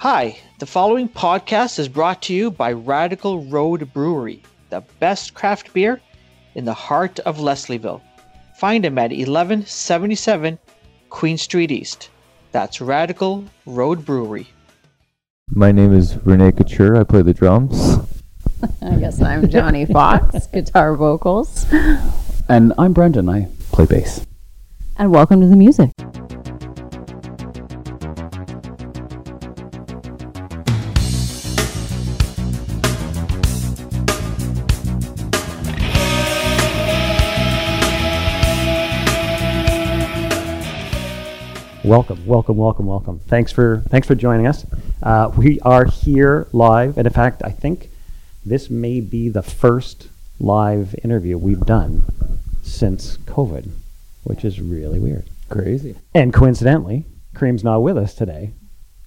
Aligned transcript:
Hi, 0.00 0.38
the 0.58 0.64
following 0.64 1.10
podcast 1.10 1.78
is 1.78 1.86
brought 1.86 2.22
to 2.22 2.32
you 2.32 2.50
by 2.50 2.72
Radical 2.72 3.44
Road 3.44 3.92
Brewery, 3.92 4.42
the 4.70 4.80
best 4.98 5.34
craft 5.34 5.74
beer 5.74 6.00
in 6.54 6.64
the 6.64 6.72
heart 6.72 7.18
of 7.18 7.36
Leslieville. 7.36 8.00
Find 8.56 8.82
them 8.82 8.96
at 8.96 9.10
1177 9.10 10.58
Queen 11.10 11.36
Street 11.36 11.70
East. 11.70 12.08
That's 12.50 12.80
Radical 12.80 13.44
Road 13.66 14.06
Brewery. 14.06 14.46
My 15.50 15.70
name 15.70 15.92
is 15.92 16.16
Renee 16.24 16.52
Couture. 16.52 16.96
I 16.96 17.04
play 17.04 17.20
the 17.20 17.34
drums. 17.34 17.98
I 18.80 18.94
guess 18.94 19.20
I'm 19.20 19.50
Johnny 19.50 19.84
Fox, 19.92 20.46
guitar 20.46 20.96
vocals. 20.96 21.66
And 22.48 22.72
I'm 22.78 22.94
Brendan. 22.94 23.28
I 23.28 23.48
play 23.70 23.84
bass. 23.84 24.24
And 24.96 25.12
welcome 25.12 25.42
to 25.42 25.46
the 25.46 25.56
music. 25.56 25.90
Welcome, 41.90 42.24
welcome, 42.24 42.56
welcome, 42.56 42.86
welcome. 42.86 43.18
Thanks 43.18 43.50
for 43.50 43.82
thanks 43.88 44.06
for 44.06 44.14
joining 44.14 44.46
us. 44.46 44.64
Uh, 45.02 45.32
we 45.36 45.58
are 45.62 45.86
here 45.86 46.46
live, 46.52 46.96
and 46.96 47.04
in 47.04 47.12
fact, 47.12 47.42
I 47.44 47.50
think 47.50 47.90
this 48.46 48.70
may 48.70 49.00
be 49.00 49.28
the 49.28 49.42
first 49.42 50.06
live 50.38 50.94
interview 51.02 51.36
we've 51.36 51.66
done 51.66 52.04
since 52.62 53.16
COVID, 53.16 53.72
which 54.22 54.44
is 54.44 54.60
really 54.60 55.00
weird. 55.00 55.28
Crazy. 55.48 55.96
And 56.14 56.32
coincidentally, 56.32 57.06
Cream's 57.34 57.64
not 57.64 57.80
with 57.80 57.98
us 57.98 58.14
today 58.14 58.52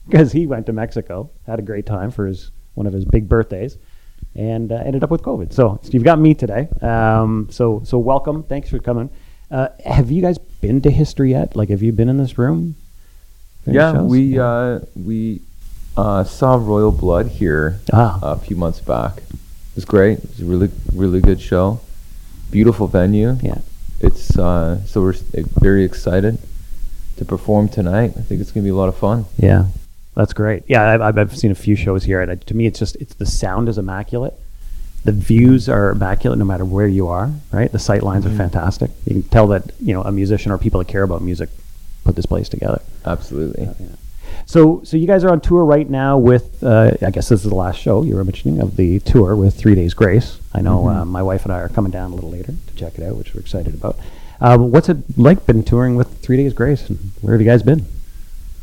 because 0.09 0.33
he 0.33 0.45
went 0.45 0.65
to 0.65 0.73
Mexico, 0.73 1.29
had 1.47 1.59
a 1.59 1.61
great 1.61 1.85
time 1.85 2.11
for 2.11 2.27
his 2.27 2.51
one 2.73 2.85
of 2.85 2.91
his 2.91 3.05
big 3.05 3.29
birthdays, 3.29 3.77
and 4.35 4.73
uh, 4.73 4.83
ended 4.85 5.05
up 5.05 5.09
with 5.09 5.21
COVID. 5.21 5.53
So 5.53 5.79
you've 5.85 6.03
got 6.03 6.19
me 6.19 6.33
today. 6.33 6.67
Um, 6.81 7.47
so 7.49 7.81
so 7.85 7.97
welcome. 7.97 8.43
Thanks 8.43 8.69
for 8.69 8.79
coming. 8.79 9.09
Uh, 9.53 9.67
have 9.85 10.09
you 10.09 10.19
guys 10.21 10.39
been 10.61 10.81
to 10.81 10.89
history 10.89 11.29
yet? 11.31 11.55
Like, 11.55 11.69
have 11.69 11.83
you 11.83 11.91
been 11.91 12.09
in 12.09 12.17
this 12.17 12.39
room? 12.39 12.75
Yeah, 13.67 13.93
shows? 13.93 14.09
we 14.09 14.39
uh, 14.39 14.79
we 14.95 15.41
uh, 15.95 16.23
saw 16.23 16.55
Royal 16.55 16.91
Blood 16.91 17.27
here 17.27 17.79
Ah. 17.93 18.19
a 18.23 18.37
few 18.37 18.55
months 18.57 18.79
back. 18.79 19.17
It 19.19 19.75
was 19.75 19.85
great. 19.85 20.17
It 20.17 20.29
was 20.29 20.41
a 20.41 20.45
really 20.45 20.71
really 20.93 21.21
good 21.21 21.39
show. 21.39 21.79
Beautiful 22.49 22.87
venue. 22.87 23.37
yeah. 23.43 23.59
It's 24.01 24.37
uh, 24.37 24.83
so 24.85 25.01
we're 25.01 25.13
very 25.61 25.83
excited 25.85 26.39
to 27.17 27.23
perform 27.25 27.69
tonight. 27.69 28.13
I 28.17 28.21
think 28.21 28.41
it's 28.41 28.51
gonna 28.51 28.63
be 28.63 28.69
a 28.71 28.75
lot 28.75 28.89
of 28.89 28.97
fun. 28.97 29.25
Yeah, 29.37 29.67
that's 30.15 30.33
great. 30.33 30.63
Yeah, 30.67 30.89
I've, 30.89 31.01
I've- 31.01 31.19
I've 31.21 31.37
seen 31.37 31.51
a 31.51 31.55
few 31.55 31.75
shows 31.75 32.03
here, 32.03 32.21
and 32.21 32.31
I, 32.31 32.35
to 32.35 32.53
me, 32.55 32.65
it's 32.65 32.79
just 32.79 32.95
it's 32.97 33.13
the 33.13 33.27
sound 33.27 33.69
is 33.69 33.77
immaculate. 33.77 34.33
The 35.03 35.11
views 35.11 35.67
are 35.67 35.89
immaculate 35.91 36.39
no 36.39 36.45
matter 36.45 36.65
where 36.65 36.87
you 36.87 37.07
are. 37.07 37.31
Right, 37.51 37.71
the 37.71 37.79
sight 37.79 38.03
lines 38.03 38.25
are 38.25 38.31
fantastic. 38.31 38.91
You 39.05 39.21
can 39.21 39.23
tell 39.23 39.47
that 39.47 39.71
you 39.79 39.93
know 39.93 40.01
a 40.01 40.11
musician 40.11 40.51
or 40.51 40.57
people 40.57 40.79
that 40.79 40.87
care 40.87 41.03
about 41.03 41.21
music 41.21 41.49
put 42.03 42.15
this 42.15 42.25
place 42.25 42.49
together. 42.49 42.81
Absolutely. 43.05 43.69
So, 44.45 44.81
so 44.83 44.97
you 44.97 45.07
guys 45.07 45.23
are 45.23 45.29
on 45.29 45.41
tour 45.41 45.63
right 45.63 45.89
now 45.89 46.17
with, 46.17 46.63
uh, 46.63 46.91
I 47.01 47.11
guess 47.11 47.29
this 47.29 47.43
is 47.43 47.49
the 47.49 47.55
last 47.55 47.79
show 47.79 48.03
you 48.03 48.15
were 48.15 48.23
mentioning 48.23 48.59
of 48.59 48.75
the 48.75 48.99
tour 48.99 49.35
with 49.35 49.55
Three 49.55 49.75
Days 49.75 49.93
Grace. 49.93 50.39
I 50.53 50.61
know 50.61 50.89
uh, 50.89 51.05
my 51.05 51.23
wife 51.23 51.43
and 51.43 51.53
I 51.53 51.59
are 51.59 51.69
coming 51.69 51.91
down 51.91 52.11
a 52.11 52.15
little 52.15 52.29
later 52.29 52.53
to 52.67 52.75
check 52.75 52.97
it 52.97 53.03
out, 53.03 53.15
which 53.15 53.33
we're 53.33 53.41
excited 53.41 53.73
about. 53.73 53.97
Um, 54.41 54.71
what's 54.71 54.89
it 54.89 54.97
like 55.17 55.45
been 55.45 55.63
touring 55.63 55.95
with 55.95 56.19
Three 56.19 56.37
Days 56.37 56.53
Grace, 56.53 56.89
and 56.89 57.11
where 57.21 57.33
have 57.33 57.41
you 57.41 57.47
guys 57.47 57.63
been? 57.63 57.85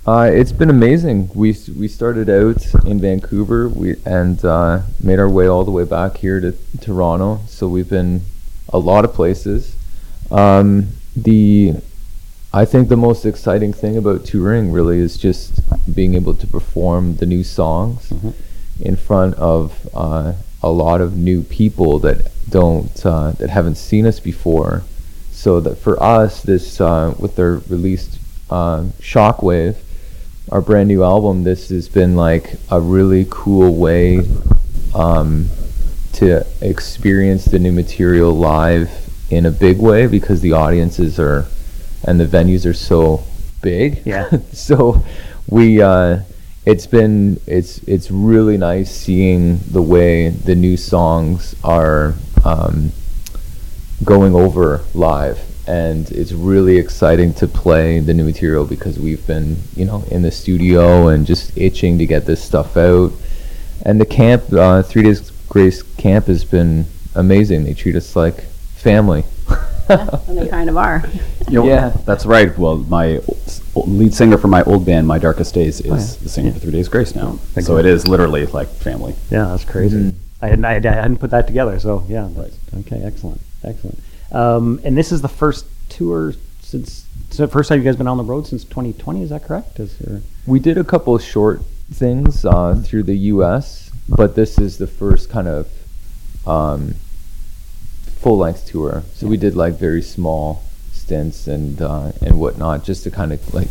Uh, 0.06 0.30
it's 0.32 0.52
been 0.52 0.70
amazing. 0.70 1.28
We 1.34 1.54
we 1.78 1.86
started 1.86 2.30
out 2.30 2.64
in 2.86 3.00
Vancouver, 3.00 3.68
we 3.68 3.96
and 4.06 4.42
uh, 4.42 4.80
made 5.02 5.18
our 5.18 5.28
way 5.28 5.46
all 5.46 5.62
the 5.62 5.70
way 5.70 5.84
back 5.84 6.16
here 6.16 6.40
to 6.40 6.54
Toronto. 6.80 7.40
So 7.46 7.68
we've 7.68 7.88
been 7.88 8.22
a 8.70 8.78
lot 8.78 9.04
of 9.04 9.12
places. 9.12 9.76
Um, 10.30 10.88
the 11.14 11.74
I 12.52 12.64
think 12.64 12.88
the 12.88 12.96
most 12.96 13.26
exciting 13.26 13.74
thing 13.74 13.98
about 13.98 14.24
touring 14.24 14.72
really 14.72 14.98
is 14.98 15.18
just 15.18 15.60
being 15.94 16.14
able 16.14 16.34
to 16.34 16.46
perform 16.46 17.16
the 17.16 17.26
new 17.26 17.44
songs 17.44 18.10
in 18.80 18.96
front 18.96 19.34
of 19.34 19.86
uh, 19.94 20.32
a 20.62 20.70
lot 20.70 21.02
of 21.02 21.18
new 21.18 21.42
people 21.42 21.98
that 21.98 22.32
don't 22.48 23.04
uh, 23.04 23.32
that 23.32 23.50
haven't 23.50 23.76
seen 23.76 24.06
us 24.06 24.18
before. 24.18 24.82
So 25.30 25.60
that 25.60 25.76
for 25.76 26.02
us, 26.02 26.42
this 26.42 26.80
uh, 26.80 27.14
with 27.18 27.36
their 27.36 27.56
released 27.68 28.18
uh, 28.48 28.84
Shockwave, 28.98 29.76
our 30.50 30.60
brand 30.60 30.88
new 30.88 31.04
album, 31.04 31.44
this 31.44 31.68
has 31.68 31.88
been 31.88 32.16
like 32.16 32.54
a 32.70 32.80
really 32.80 33.26
cool 33.30 33.74
way 33.76 34.20
um, 34.94 35.48
to 36.14 36.44
experience 36.60 37.44
the 37.44 37.58
new 37.58 37.72
material 37.72 38.32
live 38.32 38.90
in 39.30 39.46
a 39.46 39.50
big 39.50 39.78
way 39.78 40.08
because 40.08 40.40
the 40.40 40.52
audiences 40.52 41.20
are 41.20 41.46
and 42.04 42.18
the 42.18 42.26
venues 42.26 42.68
are 42.68 42.74
so 42.74 43.22
big. 43.62 44.02
Yeah. 44.04 44.28
so 44.52 45.02
we 45.48 45.80
uh, 45.80 46.20
it's 46.66 46.86
been 46.86 47.40
it's 47.46 47.78
it's 47.84 48.10
really 48.10 48.56
nice 48.56 48.90
seeing 48.90 49.58
the 49.70 49.82
way 49.82 50.30
the 50.30 50.56
new 50.56 50.76
songs 50.76 51.54
are 51.62 52.14
um, 52.44 52.90
going 54.04 54.34
over 54.34 54.82
live 54.94 55.49
and 55.70 56.10
it's 56.10 56.32
really 56.32 56.76
exciting 56.78 57.32
to 57.34 57.46
play 57.46 58.00
the 58.00 58.12
new 58.12 58.24
material 58.24 58.64
because 58.66 58.98
we've 58.98 59.24
been 59.26 59.56
you 59.76 59.84
know 59.84 60.02
in 60.10 60.22
the 60.22 60.30
studio 60.42 61.08
and 61.08 61.26
just 61.26 61.56
itching 61.56 61.96
to 61.98 62.06
get 62.06 62.26
this 62.26 62.42
stuff 62.42 62.76
out 62.76 63.12
and 63.86 64.00
the 64.00 64.06
camp 64.06 64.42
uh, 64.52 64.82
three 64.82 65.02
days 65.02 65.30
grace 65.48 65.82
camp 66.04 66.26
has 66.26 66.44
been 66.44 66.84
amazing 67.14 67.62
they 67.64 67.74
treat 67.74 67.94
us 67.96 68.16
like 68.16 68.38
family 68.88 69.22
And 70.28 70.38
they 70.38 70.46
kind 70.46 70.70
of 70.70 70.76
are. 70.76 71.02
Oh, 71.04 71.10
You 71.50 71.58
know, 71.58 71.66
Yeah. 71.66 71.90
that's 72.06 72.24
right. 72.24 72.56
Well, 72.56 72.76
my 72.76 73.18
lead 73.74 74.14
singer 74.14 74.38
for 74.38 74.46
my 74.46 74.62
old 74.62 74.86
band, 74.86 75.04
My 75.08 75.18
Darkest 75.18 75.52
Days, 75.52 75.80
is 75.80 75.90
Oh, 75.90 75.96
yeah. 75.96 76.22
the 76.22 76.28
singer 76.28 76.52
for 76.52 76.60
Three 76.60 76.70
Days 76.70 76.88
Grace 76.88 77.12
now. 77.16 77.30
Thank 77.54 77.66
so 77.66 77.72
you. 77.72 77.80
it 77.80 77.86
is 77.86 78.06
literally 78.06 78.46
like 78.46 78.68
family. 78.68 79.14
Yeah, 79.32 79.46
that's 79.50 79.64
crazy. 79.64 79.96
Mhm. 79.98 80.14
I, 80.42 80.46
hadn't, 80.50 80.64
I, 80.64 80.74
I 80.76 80.94
hadn't 81.02 81.16
put 81.16 81.30
that 81.32 81.48
together, 81.48 81.76
so 81.80 82.04
yeah. 82.08 82.28
That's, 82.36 82.54
Okay, 82.82 83.02
excellent, 83.04 83.40
excellent. 83.64 83.98
Um, 84.32 84.80
and 84.84 84.96
this 84.96 85.12
is 85.12 85.22
the 85.22 85.28
first 85.28 85.66
tour 85.88 86.34
since. 86.60 87.06
So 87.30 87.46
the 87.46 87.52
first 87.52 87.68
time 87.68 87.78
you 87.78 87.84
guys 87.84 87.96
been 87.96 88.08
on 88.08 88.16
the 88.16 88.24
road 88.24 88.46
since 88.46 88.64
2020. 88.64 89.22
Is 89.22 89.30
that 89.30 89.44
correct? 89.44 89.78
Is 89.78 89.96
there, 89.98 90.22
We 90.46 90.58
did 90.58 90.78
a 90.78 90.84
couple 90.84 91.14
of 91.14 91.22
short 91.22 91.62
things 91.92 92.44
uh, 92.44 92.80
through 92.84 93.04
the 93.04 93.14
U.S., 93.14 93.90
but 94.08 94.34
this 94.34 94.58
is 94.58 94.78
the 94.78 94.86
first 94.86 95.30
kind 95.30 95.46
of 95.46 95.68
um, 96.46 96.94
full 98.20 98.38
length 98.38 98.66
tour. 98.66 99.04
So 99.14 99.26
we 99.26 99.36
did 99.36 99.54
like 99.54 99.74
very 99.74 100.02
small 100.02 100.62
stints 100.92 101.46
and 101.46 101.80
uh, 101.80 102.12
and 102.20 102.38
whatnot, 102.38 102.84
just 102.84 103.04
to 103.04 103.10
kind 103.10 103.32
of 103.32 103.54
like 103.54 103.68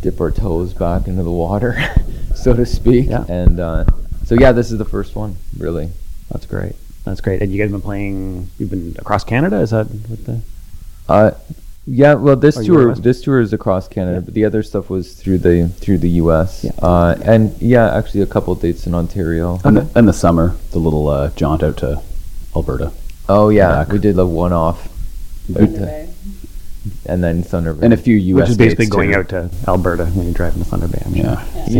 dip 0.00 0.20
our 0.20 0.30
toes 0.30 0.74
back 0.74 1.06
into 1.06 1.22
the 1.22 1.30
water, 1.30 1.78
so 2.34 2.54
to 2.54 2.66
speak. 2.66 3.08
Yeah. 3.08 3.24
And 3.28 3.60
uh, 3.60 3.84
so 4.24 4.34
yeah, 4.34 4.52
this 4.52 4.70
is 4.72 4.78
the 4.78 4.84
first 4.84 5.14
one, 5.14 5.36
really. 5.56 5.90
that's 6.30 6.46
great. 6.46 6.74
That's 7.04 7.20
great. 7.20 7.42
And 7.42 7.52
you 7.52 7.58
guys 7.58 7.64
have 7.70 7.72
been 7.72 7.80
playing? 7.80 8.50
You've 8.58 8.70
been 8.70 8.94
across 8.98 9.24
Canada. 9.24 9.56
Is 9.60 9.70
that 9.70 9.86
what 9.86 10.24
the? 10.24 10.40
Uh, 11.08 11.30
yeah, 11.84 12.14
well, 12.14 12.36
this 12.36 12.56
Oh, 12.58 12.62
tour 12.62 12.88
West- 12.88 13.02
this 13.02 13.22
tour 13.22 13.40
is 13.40 13.52
across 13.52 13.88
Canada, 13.88 14.18
Yeah. 14.18 14.20
but 14.20 14.34
the 14.34 14.44
other 14.44 14.62
stuff 14.62 14.88
was 14.88 15.14
through 15.14 15.38
the 15.38 15.66
through 15.68 15.98
the 15.98 16.10
U.S. 16.10 16.62
Yeah. 16.64 16.70
Uh, 16.80 17.16
and 17.24 17.60
yeah, 17.60 17.92
actually 17.96 18.20
a 18.22 18.26
couple 18.26 18.54
dates 18.54 18.86
in 18.86 18.94
Ontario. 18.94 19.58
And 19.64 19.78
the, 19.78 19.98
in 19.98 20.06
the 20.06 20.12
summer, 20.12 20.54
the 20.70 20.78
little 20.78 21.08
uh, 21.08 21.30
jaunt 21.34 21.64
out 21.64 21.78
to 21.78 22.00
Alberta. 22.54 22.92
Oh 23.28 23.48
yeah, 23.48 23.68
Back. 23.84 23.88
we 23.92 23.98
did 23.98 24.16
a 24.16 24.24
one 24.24 24.52
off, 24.52 24.88
and 27.06 27.22
then 27.22 27.42
Thunder 27.42 27.74
Bay. 27.74 27.84
And 27.86 27.92
a 27.94 27.96
few 27.96 28.16
U.S. 28.16 28.42
Which 28.42 28.50
is 28.50 28.56
basically 28.58 28.86
going 28.86 29.10
too. 29.12 29.18
out 29.18 29.28
to 29.30 29.50
Alberta 29.66 30.06
when 30.06 30.26
you're 30.26 30.34
driving 30.34 30.62
to 30.62 30.68
Thunder 30.68 30.88
Bay. 30.88 31.02
I'm 31.04 31.14
sure. 31.14 31.24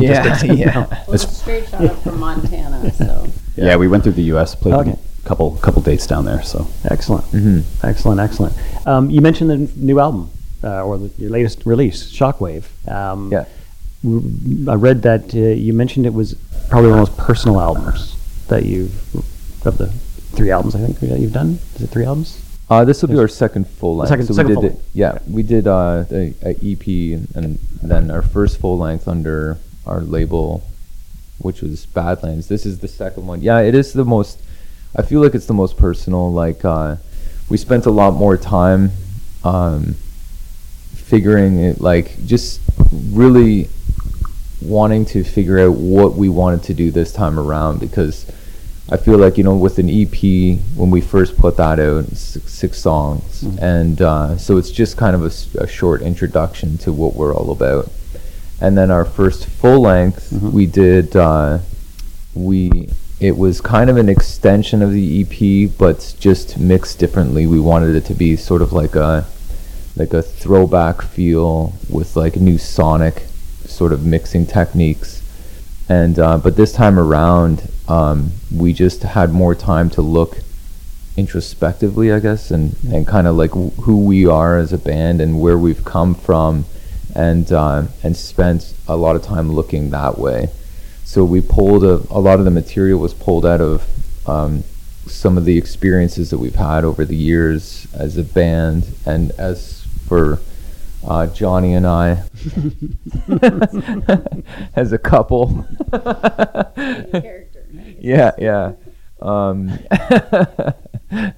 Yeah. 0.03 0.43
yeah, 0.43 0.53
yeah. 0.53 0.87
Well, 1.07 1.15
it's 1.15 1.25
a 1.25 1.29
straight 1.29 1.69
shot 1.69 1.85
up 1.85 2.03
from 2.03 2.19
Montana, 2.19 2.93
so. 2.93 3.27
yeah. 3.57 3.77
we 3.77 3.87
went 3.89 4.03
through 4.03 4.13
the 4.13 4.23
U.S., 4.35 4.55
played 4.55 4.75
Okay. 4.75 4.99
Couple 5.25 5.53
couple 5.63 5.83
dates 5.83 6.07
down 6.07 6.25
there. 6.25 6.43
So 6.43 6.67
Excellent. 6.85 7.25
Mhm. 7.27 7.63
Excellent, 7.83 8.21
excellent. 8.21 8.55
Um, 8.87 9.11
you 9.11 9.21
mentioned 9.21 9.51
the 9.51 9.59
new 9.77 10.01
album, 10.01 10.31
uh, 10.65 10.83
or 10.85 10.99
the, 10.99 11.11
your 11.19 11.31
latest 11.31 11.65
release, 11.67 12.11
Shockwave. 12.13 12.65
Um, 12.91 13.31
Yeah. 13.33 13.45
I 14.69 14.75
read 14.75 15.03
that 15.03 15.33
uh, 15.33 15.39
you 15.39 15.73
mentioned 15.73 16.07
it 16.07 16.15
was 16.15 16.35
probably 16.69 16.91
one 16.91 16.99
of 16.99 17.07
the 17.07 17.13
most 17.13 17.27
personal 17.27 17.61
albums 17.61 18.17
that 18.49 18.65
you've, 18.67 18.93
of 19.65 19.79
the 19.79 19.87
three 20.37 20.51
albums, 20.51 20.75
I 20.75 20.81
think, 20.81 20.99
that 21.01 21.21
you've 21.21 21.33
done. 21.33 21.61
Is 21.77 21.83
it 21.83 21.87
three 21.91 22.05
albums? 22.05 22.41
Uh, 22.69 22.85
this 22.85 23.01
will 23.03 23.11
be 23.11 23.19
our 23.19 23.29
second 23.29 23.69
full 23.69 23.97
length. 23.99 24.09
second- 24.09 24.27
so 24.27 24.35
second 24.35 24.49
we 24.51 24.55
full 24.55 24.63
did. 24.63 24.77
Yeah, 24.93 25.19
we 25.31 25.45
did 25.45 25.69
uh, 25.69 26.05
a, 26.11 26.35
a 26.43 26.51
EP 26.65 26.85
and 27.37 27.59
then 27.81 28.11
our 28.11 28.23
first 28.23 28.59
full 28.59 28.77
length 28.77 29.07
under 29.07 29.59
our 29.87 30.01
label, 30.01 30.65
which 31.39 31.63
was 31.63 31.87
Badlands. 31.87 32.49
This 32.49 32.67
is 32.67 32.81
the 32.81 32.89
second 32.89 33.27
one. 33.29 33.41
Yeah, 33.41 33.61
it 33.61 33.75
is 33.77 33.93
the 33.93 34.05
most. 34.05 34.41
I 34.95 35.03
feel 35.03 35.23
like 35.23 35.35
it's 35.35 35.47
the 35.47 35.55
most 35.55 35.77
personal. 35.77 36.33
Like 36.33 36.65
uh, 36.65 36.97
we 37.49 37.57
spent 37.57 37.87
a 37.87 37.91
lot 37.91 38.15
more 38.15 38.37
time 38.37 38.91
um, 39.45 39.95
figuring 40.95 41.59
it, 41.59 41.81
like 41.81 42.25
just 42.27 42.61
really 43.11 43.69
wanting 44.61 45.05
to 45.05 45.25
figure 45.25 45.59
out 45.59 45.75
what 45.75 46.15
we 46.15 46.29
wanted 46.29 46.63
to 46.65 46.75
do 46.75 46.91
this 46.91 47.13
time 47.13 47.39
around 47.39 47.81
because 47.81 48.31
I 48.91 48.97
feel 48.97 49.19
like 49.19 49.37
you 49.39 49.45
know 49.45 49.57
with 49.57 49.79
an 49.79 49.89
EP 49.89 50.59
when 50.77 50.91
we 50.91 51.01
first 51.01 51.37
put 51.37 51.57
that 51.57 51.81
out 51.81 52.07
six, 52.09 52.53
six 52.53 52.79
songs 52.79 53.43
and 53.61 54.01
uh, 54.01 54.37
so 54.37 54.59
it's 54.59 54.71
just 54.71 54.97
kind 54.97 55.17
of 55.17 55.25
a 55.57 55.67
short 55.67 56.03
introduction 56.03 56.79
to 56.79 56.93
what 56.93 57.15
we're 57.15 57.35
all 57.35 57.51
about 57.51 57.91
and 58.61 58.77
then 58.79 58.91
our 58.91 59.05
first 59.05 59.47
full 59.47 59.81
length 59.81 60.31
we 60.33 60.67
did 60.67 61.17
uh, 61.17 61.59
we 62.35 62.89
it 63.23 63.37
was 63.37 63.61
kind 63.61 63.89
of 63.89 63.97
an 63.97 64.09
extension 64.09 64.83
of 64.83 64.91
the 64.91 65.23
EP 65.23 65.71
but 65.79 66.17
just 66.19 66.59
mixed 66.59 66.99
differently. 66.99 67.47
We 67.47 67.61
wanted 67.61 67.95
it 67.95 68.05
to 68.07 68.15
be 68.15 68.35
sort 68.35 68.63
of 68.63 68.73
like 68.73 68.97
a 68.97 69.27
like 69.95 70.13
a 70.13 70.23
throwback 70.23 71.03
feel 71.03 71.73
with 71.89 72.17
like 72.17 72.35
new 72.35 72.59
sonic 72.59 73.27
sort 73.65 73.93
of 73.93 74.05
mixing 74.05 74.45
techniques. 74.45 75.23
And 75.89 76.19
uh, 76.19 76.39
but 76.39 76.57
this 76.57 76.73
time 76.73 76.99
around 76.99 77.71
um, 77.87 78.33
we 78.53 78.73
just 78.73 79.05
had 79.05 79.31
more 79.31 79.55
time 79.55 79.89
to 79.91 80.03
look 80.03 80.39
introspectively 81.15 82.11
i 82.11 82.19
guess 82.19 82.51
and 82.51 82.75
and 82.91 83.07
kind 83.07 83.27
of 83.27 83.37
like 83.37 83.51
w- 83.51 83.69
who 83.83 84.03
we 84.03 84.27
are 84.27 84.57
as 84.57 84.73
a 84.73 84.79
band 84.79 85.21
and 85.21 85.39
where 85.39 85.59
we've 85.59 85.85
come 85.85 86.15
from 86.15 86.65
and 87.15 87.53
uh, 87.53 87.83
and 88.03 88.17
spent 88.17 88.73
a 88.89 88.97
lot 88.97 89.15
of 89.15 89.23
time 89.23 89.53
looking 89.53 89.91
that 89.91 90.17
way 90.17 90.49
so 91.05 91.25
we 91.25 91.41
pulled 91.41 91.85
a, 91.85 92.03
a 92.11 92.21
lot 92.21 92.39
of 92.39 92.45
the 92.45 92.51
material 92.51 92.99
was 92.99 93.15
pulled 93.15 93.45
out 93.45 93.61
of 93.61 93.87
um, 94.29 94.65
some 95.07 95.37
of 95.37 95.45
the 95.45 95.59
experiences 95.59 96.31
that 96.31 96.39
we've 96.39 96.55
had 96.55 96.85
over 96.85 97.05
the 97.05 97.17
years 97.17 97.87
as 97.93 98.17
a 98.17 98.23
band 98.23 98.95
and 99.05 99.33
as 99.33 99.87
for 100.07 100.41
uh, 101.05 101.27
Johnny 101.27 101.75
and 101.75 101.87
I 101.87 102.23
as 104.77 104.93
a 104.93 104.99
couple. 104.99 105.67
yeah, 107.99 108.31
yeah. 108.39 108.73
Um, 109.21 109.79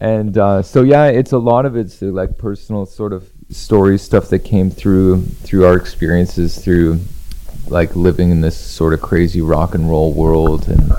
and 0.00 0.36
uh, 0.36 0.62
so 0.62 0.82
yeah, 0.82 1.06
it's 1.06 1.32
a 1.32 1.38
lot 1.38 1.66
of 1.66 1.76
it's 1.76 2.02
uh, 2.02 2.06
like 2.06 2.36
personal 2.38 2.86
sort 2.86 3.12
of 3.12 3.30
stories, 3.50 4.02
stuff 4.02 4.28
that 4.28 4.40
came 4.40 4.70
through 4.70 5.22
through 5.22 5.64
our 5.66 5.76
experiences 5.76 6.58
through 6.58 7.00
like 7.68 7.94
living 7.96 8.30
in 8.30 8.40
this 8.40 8.56
sort 8.56 8.92
of 8.94 9.00
crazy 9.00 9.40
rock 9.40 9.74
and 9.74 9.88
roll 9.90 10.12
world 10.12 10.68
and 10.68 10.92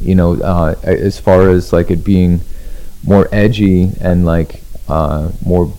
you 0.00 0.14
know 0.14 0.34
uh, 0.34 0.74
as 0.82 1.18
far 1.18 1.50
as 1.50 1.72
like 1.72 1.90
it 1.90 2.04
being 2.04 2.40
more 3.04 3.28
edgy 3.32 3.90
and 4.00 4.24
like 4.24 4.62
uh, 4.88 5.30
more 5.44 5.72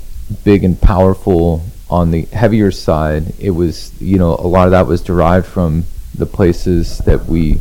big 0.44 0.64
and 0.64 0.80
powerful 0.82 1.64
on 1.90 2.12
the 2.12 2.24
heavier 2.24 2.72
side 2.72 3.34
it 3.40 3.52
was 3.52 4.00
you 4.02 4.18
know 4.18 4.36
a 4.36 4.48
lot 4.48 4.66
of 4.66 4.72
that 4.72 4.86
was 4.86 5.02
derived 5.02 5.46
from 5.46 5.86
the 6.16 6.26
places 6.26 6.98
that 7.00 7.26
we 7.26 7.60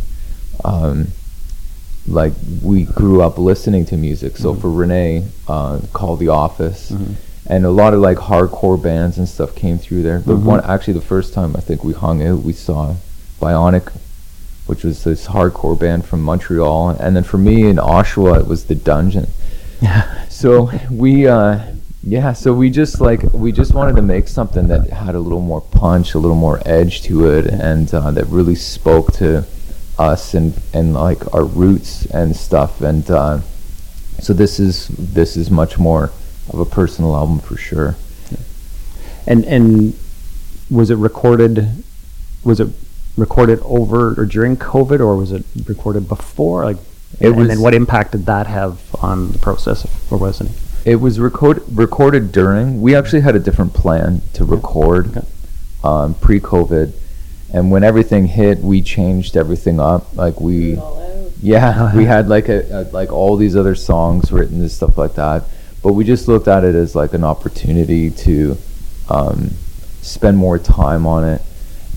um, 0.64 1.06
like 2.08 2.32
we 2.62 2.84
grew 2.84 3.22
up 3.22 3.38
listening 3.38 3.84
to 3.86 3.96
music. 3.96 4.36
So 4.36 4.54
for 4.54 4.70
renee 4.70 5.26
uh, 5.48 5.80
called 5.92 6.20
the 6.20 6.28
office 6.28 6.92
and 7.48 7.64
a 7.64 7.70
lot 7.70 7.94
of 7.94 8.00
like 8.00 8.18
hardcore 8.18 8.80
bands 8.80 9.18
and 9.18 9.28
stuff 9.28 9.54
came 9.54 9.78
through 9.78 10.02
there. 10.02 10.20
But 10.20 10.36
one 10.36 10.64
actually 10.64 10.94
the 10.94 11.00
first 11.00 11.32
time 11.32 11.56
i 11.56 11.60
think 11.60 11.84
we 11.84 11.92
hung 11.92 12.26
out 12.26 12.40
we 12.40 12.52
saw 12.52 12.96
bionic 13.40 13.92
which 14.66 14.82
was 14.82 15.04
this 15.04 15.28
hardcore 15.28 15.78
band 15.78 16.04
from 16.04 16.22
montreal. 16.22 16.90
And 16.90 17.14
then 17.14 17.22
for 17.22 17.38
me 17.38 17.68
in 17.68 17.76
oshawa 17.76 18.40
it 18.40 18.46
was 18.46 18.64
the 18.64 18.74
dungeon. 18.74 19.28
Yeah. 19.80 20.26
so 20.28 20.70
we 20.90 21.26
uh 21.26 21.60
yeah 22.02 22.32
so 22.32 22.52
we 22.54 22.70
just 22.70 23.00
like 23.00 23.22
we 23.32 23.52
just 23.52 23.74
wanted 23.74 23.96
to 23.96 24.02
make 24.02 24.26
something 24.26 24.68
that 24.68 24.88
had 24.90 25.14
a 25.14 25.20
little 25.20 25.40
more 25.40 25.60
punch 25.60 26.14
a 26.14 26.18
little 26.18 26.36
more 26.36 26.62
edge 26.64 27.02
to 27.02 27.28
it 27.30 27.46
and 27.46 27.92
uh, 27.92 28.10
that 28.12 28.24
really 28.26 28.54
spoke 28.54 29.12
to 29.14 29.44
us 29.98 30.34
and 30.34 30.58
and 30.72 30.94
like 30.94 31.34
our 31.34 31.44
roots 31.44 32.06
and 32.06 32.34
stuff. 32.34 32.80
And 32.80 33.08
uh 33.10 33.40
so 34.18 34.32
this 34.32 34.58
is 34.58 34.88
this 34.88 35.36
is 35.36 35.50
much 35.50 35.78
more 35.78 36.10
of 36.52 36.58
a 36.60 36.64
personal 36.64 37.14
album 37.16 37.38
for 37.40 37.56
sure 37.56 37.96
And 39.26 39.44
and 39.44 39.94
was 40.70 40.90
it 40.90 40.96
recorded? 40.96 41.84
Was 42.44 42.58
it 42.60 42.68
recorded 43.16 43.60
over 43.64 44.14
or 44.20 44.24
during 44.26 44.56
COVID, 44.56 45.00
or 45.00 45.16
was 45.16 45.30
it 45.32 45.44
recorded 45.66 46.08
before? 46.08 46.64
Like, 46.64 46.76
It 47.20 47.28
and 47.28 47.36
was- 47.36 47.48
then 47.48 47.60
what 47.60 47.72
impact 47.74 48.12
did 48.12 48.26
that 48.26 48.46
have 48.46 48.78
on 49.00 49.32
the 49.32 49.38
process, 49.38 49.86
or 50.10 50.18
wasn't 50.18 50.50
it? 50.50 50.56
It 50.92 50.96
was 51.00 51.18
record, 51.18 51.62
recorded 51.72 52.30
during. 52.32 52.80
We 52.80 52.94
actually 52.94 53.22
had 53.22 53.34
a 53.34 53.40
different 53.40 53.74
plan 53.74 54.22
to 54.34 54.44
record 54.44 55.08
Okay. 55.16 55.26
um, 55.82 56.14
pre-COVID, 56.14 56.92
and 57.52 57.70
when 57.72 57.82
everything 57.84 58.26
hit, 58.26 58.60
we 58.62 58.82
changed 58.82 59.36
everything 59.36 59.78
up. 59.80 60.02
Like 60.16 60.40
we, 60.40 60.78
yeah, 61.42 61.94
we 61.96 62.04
had 62.14 62.28
like 62.28 62.48
a, 62.48 62.60
a 62.70 62.80
like 62.92 63.12
all 63.12 63.36
these 63.36 63.56
other 63.56 63.74
songs 63.74 64.30
written 64.30 64.60
and 64.60 64.70
stuff 64.70 64.96
like 64.98 65.14
that. 65.14 65.44
But 65.82 65.92
we 65.92 66.04
just 66.04 66.28
looked 66.28 66.48
at 66.48 66.64
it 66.64 66.74
as 66.74 66.94
like 66.94 67.14
an 67.14 67.24
opportunity 67.24 68.10
to 68.10 68.56
um, 69.08 69.50
spend 70.02 70.36
more 70.36 70.58
time 70.58 71.06
on 71.06 71.24
it, 71.24 71.42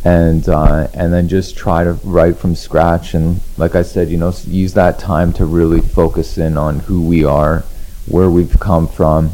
and 0.04 0.48
uh, 0.48 0.88
and 0.94 1.12
then 1.12 1.28
just 1.28 1.58
try 1.58 1.84
to 1.84 1.94
write 2.04 2.38
from 2.38 2.56
scratch. 2.56 3.14
And 3.14 3.40
like 3.58 3.76
I 3.76 3.82
said, 3.82 4.10
you 4.10 4.18
know, 4.18 4.34
use 4.46 4.74
that 4.74 5.00
time 5.00 5.34
to 5.34 5.46
really 5.46 5.82
focus 5.82 6.38
in 6.38 6.58
on 6.58 6.80
who 6.80 7.02
we 7.02 7.24
are, 7.24 7.64
where 8.08 8.30
we've 8.30 8.60
come 8.60 8.88
from, 8.88 9.32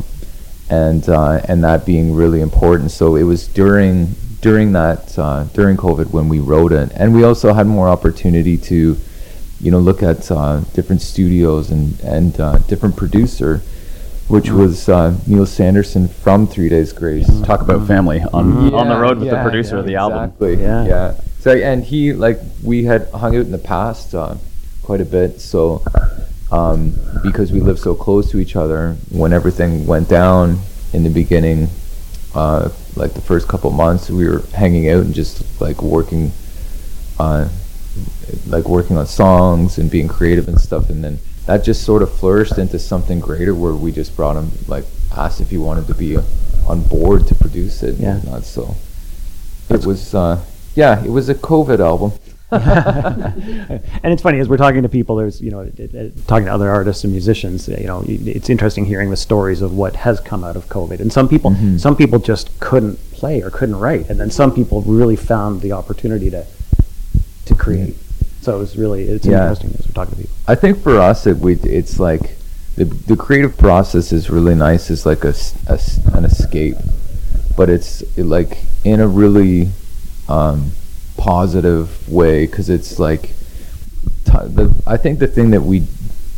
and 0.70 1.08
uh, 1.10 1.42
and 1.48 1.64
that 1.64 1.86
being 1.86 2.16
really 2.16 2.42
important. 2.42 2.92
So 2.92 3.16
it 3.16 3.24
was 3.24 3.48
during 3.48 4.16
during 4.42 4.74
that 4.74 5.18
uh, 5.18 5.46
during 5.54 5.76
COVID 5.78 6.12
when 6.12 6.30
we 6.30 6.40
wrote 6.40 6.72
it, 6.72 6.92
and 6.96 7.14
we 7.16 7.24
also 7.24 7.54
had 7.54 7.68
more 7.68 7.88
opportunity 7.88 8.58
to, 8.58 8.98
you 9.60 9.72
know, 9.72 9.80
look 9.80 10.04
at 10.04 10.30
uh, 10.32 10.60
different 10.74 11.02
studios 11.02 11.72
and 11.72 12.00
and 12.02 12.40
uh, 12.40 12.58
different 12.60 12.96
producer, 12.96 13.62
which 14.28 14.50
was 14.50 14.90
uh, 14.90 15.16
Neil 15.28 15.46
Sanderson 15.46 16.08
from 16.08 16.48
Three 16.48 16.70
Days 16.70 16.92
Grace. 16.94 17.28
Talk 17.42 17.62
about 17.62 17.88
family 17.88 18.22
on 18.34 18.74
on 18.74 18.90
the 18.90 18.98
road 18.98 19.20
with 19.20 19.30
the 19.30 19.42
producer 19.42 19.76
yeah, 19.76 19.80
of 19.80 19.86
the 19.86 19.96
album. 19.96 20.24
Exactly. 20.24 20.62
Yeah. 20.62 20.86
Yeah. 20.86 21.20
So 21.40 21.52
and 21.52 21.84
he 21.84 22.14
like 22.14 22.40
we 22.64 22.86
had 22.86 23.10
hung 23.12 23.36
out 23.36 23.46
in 23.46 23.52
the 23.52 23.58
past 23.58 24.16
uh, 24.16 24.36
quite 24.82 25.02
a 25.02 25.06
bit. 25.06 25.40
So 25.42 25.84
um, 26.52 26.96
because 27.24 27.52
we 27.52 27.60
lived 27.60 27.80
so 27.80 27.94
close 27.94 28.32
to 28.32 28.40
each 28.40 28.56
other, 28.56 28.94
when 29.12 29.34
everything 29.34 29.86
went 29.86 30.10
down 30.10 30.60
in 30.94 31.04
the 31.04 31.10
beginning, 31.10 31.68
uh, 32.34 32.70
like 32.96 33.14
the 33.14 33.22
first 33.22 33.48
couple 33.48 33.70
months, 33.72 34.10
we 34.10 34.28
were 34.28 34.40
hanging 34.54 34.90
out 34.90 35.04
and 35.04 35.14
just 35.14 35.62
like 35.62 35.82
working 35.82 36.32
on 37.20 37.50
like 38.48 38.68
working 38.68 38.98
on 38.98 39.06
songs 39.06 39.78
and 39.78 39.90
being 39.90 40.08
creative 40.08 40.48
and 40.48 40.60
stuff 40.60 40.90
and 40.90 41.04
then 41.04 41.20
that 41.46 41.64
just 41.64 41.84
sort 41.84 42.02
of 42.02 42.12
flourished 42.12 42.58
into 42.58 42.80
something 42.80 43.20
greater 43.20 43.54
where 43.54 43.74
we 43.74 43.92
just 43.92 44.16
brought 44.16 44.36
him 44.36 44.50
like 44.68 44.86
asked 45.16 45.40
if 45.42 45.50
he 45.50 45.58
wanted 45.58 45.88
to 45.88 45.94
be 45.94 46.18
uh, 46.18 46.22
on 46.68 46.82
board 46.82 47.28
to 47.28 47.36
produce 47.36 47.84
it 47.84 47.96
Yeah. 47.96 48.16
and 48.16 48.24
whatnot, 48.24 48.44
so 48.44 48.76
it 49.70 49.86
was 49.86 50.14
uh 50.16 50.44
yeah 50.76 51.04
it 51.04 51.10
was 51.12 51.30
a 51.30 51.36
covid 51.36 51.80
album 51.80 52.12
and 52.52 54.14
it's 54.14 54.22
funny 54.22 54.40
as 54.40 54.48
we're 54.48 54.56
talking 54.56 54.84
to 54.84 54.88
people. 54.90 55.16
There's 55.16 55.42
you 55.42 55.50
know 55.50 55.62
it, 55.62 55.80
it, 55.80 56.28
talking 56.28 56.46
to 56.46 56.54
other 56.54 56.70
artists 56.70 57.04
and 57.04 57.12
musicians. 57.12 57.68
You 57.68 57.88
know, 57.88 58.04
it's 58.08 58.50
interesting 58.52 58.86
hearing 58.86 59.10
the 59.10 59.18
stories 59.18 59.62
of 59.64 59.74
what 59.74 59.96
has 59.96 60.20
come 60.20 60.44
out 60.44 60.56
of 60.56 60.68
COVID. 60.68 61.00
And 61.00 61.12
some 61.12 61.28
people, 61.28 61.52
Mm-hmm. 61.52 61.78
some 61.78 61.96
people 61.96 62.20
just 62.20 62.58
couldn't 62.60 62.98
play 63.12 63.42
or 63.42 63.50
couldn't 63.50 63.78
write, 63.80 64.10
and 64.10 64.20
then 64.20 64.30
some 64.30 64.54
people 64.54 64.82
really 64.84 65.16
found 65.16 65.62
the 65.62 65.72
opportunity 65.72 66.30
to 66.30 66.46
to 67.46 67.56
create. 67.56 67.96
So 68.46 68.56
it 68.58 68.60
was 68.60 68.78
really 68.78 69.06
it's 69.06 69.26
Yeah. 69.26 69.42
interesting 69.50 69.72
as 69.80 69.88
we're 69.88 69.94
talking 69.94 70.12
to 70.18 70.22
people. 70.22 70.36
I 70.48 70.54
think 70.54 70.84
for 70.84 71.00
us, 71.00 71.26
it 71.26 71.38
we 71.38 71.54
it's 71.56 72.00
like 72.00 72.38
the 72.76 72.86
the 72.86 73.16
creative 73.16 73.58
process 73.58 74.12
is 74.12 74.30
really 74.30 74.54
nice. 74.54 74.92
It's 74.92 75.04
like 75.04 75.24
a, 75.26 75.34
a 75.68 75.80
an 76.14 76.26
escape, 76.26 76.78
but 77.58 77.72
it's 77.72 78.04
like 78.18 78.60
in 78.84 79.00
a 79.00 79.08
really 79.08 79.72
um, 80.30 80.72
positive 81.18 82.08
way 82.08 82.46
because 82.46 82.70
it's 82.70 83.00
like 83.00 83.24
ti 84.30 84.40
the 84.58 84.66
I 84.86 84.98
think 84.98 85.18
the 85.18 85.28
thing 85.28 85.50
that 85.50 85.64
we 85.64 85.88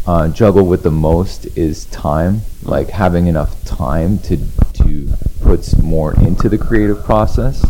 uh, 0.05 0.29
juggle 0.29 0.65
with 0.65 0.83
the 0.83 0.91
most 1.09 1.45
is 1.57 1.85
time, 1.87 2.39
like 2.63 2.89
having 3.03 3.27
enough 3.27 3.51
time 3.65 4.19
to 4.19 4.37
to 4.81 5.09
put 5.41 5.61
more 5.83 6.13
into 6.21 6.47
the 6.47 6.57
creative 6.57 7.03
process 7.03 7.65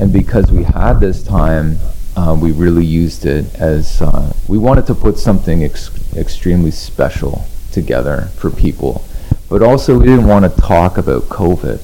and 0.00 0.14
because 0.14 0.50
we 0.50 0.62
had 0.64 0.94
this 0.98 1.22
time, 1.22 1.78
uh, 2.20 2.34
we 2.34 2.52
really 2.52 2.84
used 2.84 3.24
it 3.24 3.46
as 3.54 4.02
uh, 4.02 4.32
we 4.48 4.58
wanted 4.58 4.86
to 4.86 4.94
put 4.94 5.18
something 5.18 5.64
ex- 5.64 5.90
extremely 6.16 6.70
special 6.70 7.44
together 7.72 8.28
for 8.36 8.50
people, 8.50 9.02
but 9.48 9.62
also 9.62 9.98
we 9.98 10.04
didn't 10.04 10.26
want 10.26 10.44
to 10.44 10.60
talk 10.60 10.98
about 10.98 11.22
COVID, 11.24 11.80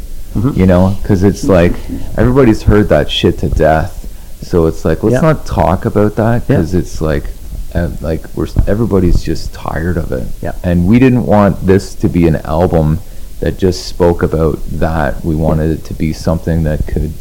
you 0.57 0.66
know, 0.66 0.95
because 1.00 1.23
it's 1.25 1.45
like 1.45 1.73
everybody's 2.19 2.62
heard 2.62 2.88
that 2.90 3.11
shit 3.11 3.38
to 3.38 3.49
death, 3.49 3.93
so 4.43 4.66
it's 4.66 4.85
like 4.85 5.02
let's 5.02 5.14
Yeah. 5.14 5.21
not 5.33 5.47
talk 5.47 5.87
about 5.87 6.16
that 6.16 6.43
Yeah. 6.43 6.57
because 6.57 6.75
it's 6.75 7.00
like. 7.00 7.25
Uh, 7.75 7.90
like 8.00 8.23
we're 8.35 8.47
everybody's 8.66 9.23
just 9.23 9.52
tired 9.52 9.99
of 9.99 10.11
it, 10.11 10.26
Yeah. 10.40 10.52
and 10.62 10.87
we 10.87 10.99
didn't 10.99 11.26
want 11.26 11.66
this 11.66 11.95
to 11.97 12.09
be 12.09 12.26
an 12.26 12.37
album 12.37 13.00
that 13.40 13.59
just 13.59 13.85
spoke 13.87 14.23
about 14.23 14.59
that. 14.78 15.23
We 15.23 15.35
wanted 15.35 15.71
it 15.73 15.85
to 15.87 15.93
be 15.95 16.14
something 16.14 16.62
that 16.62 16.87
could 16.87 17.12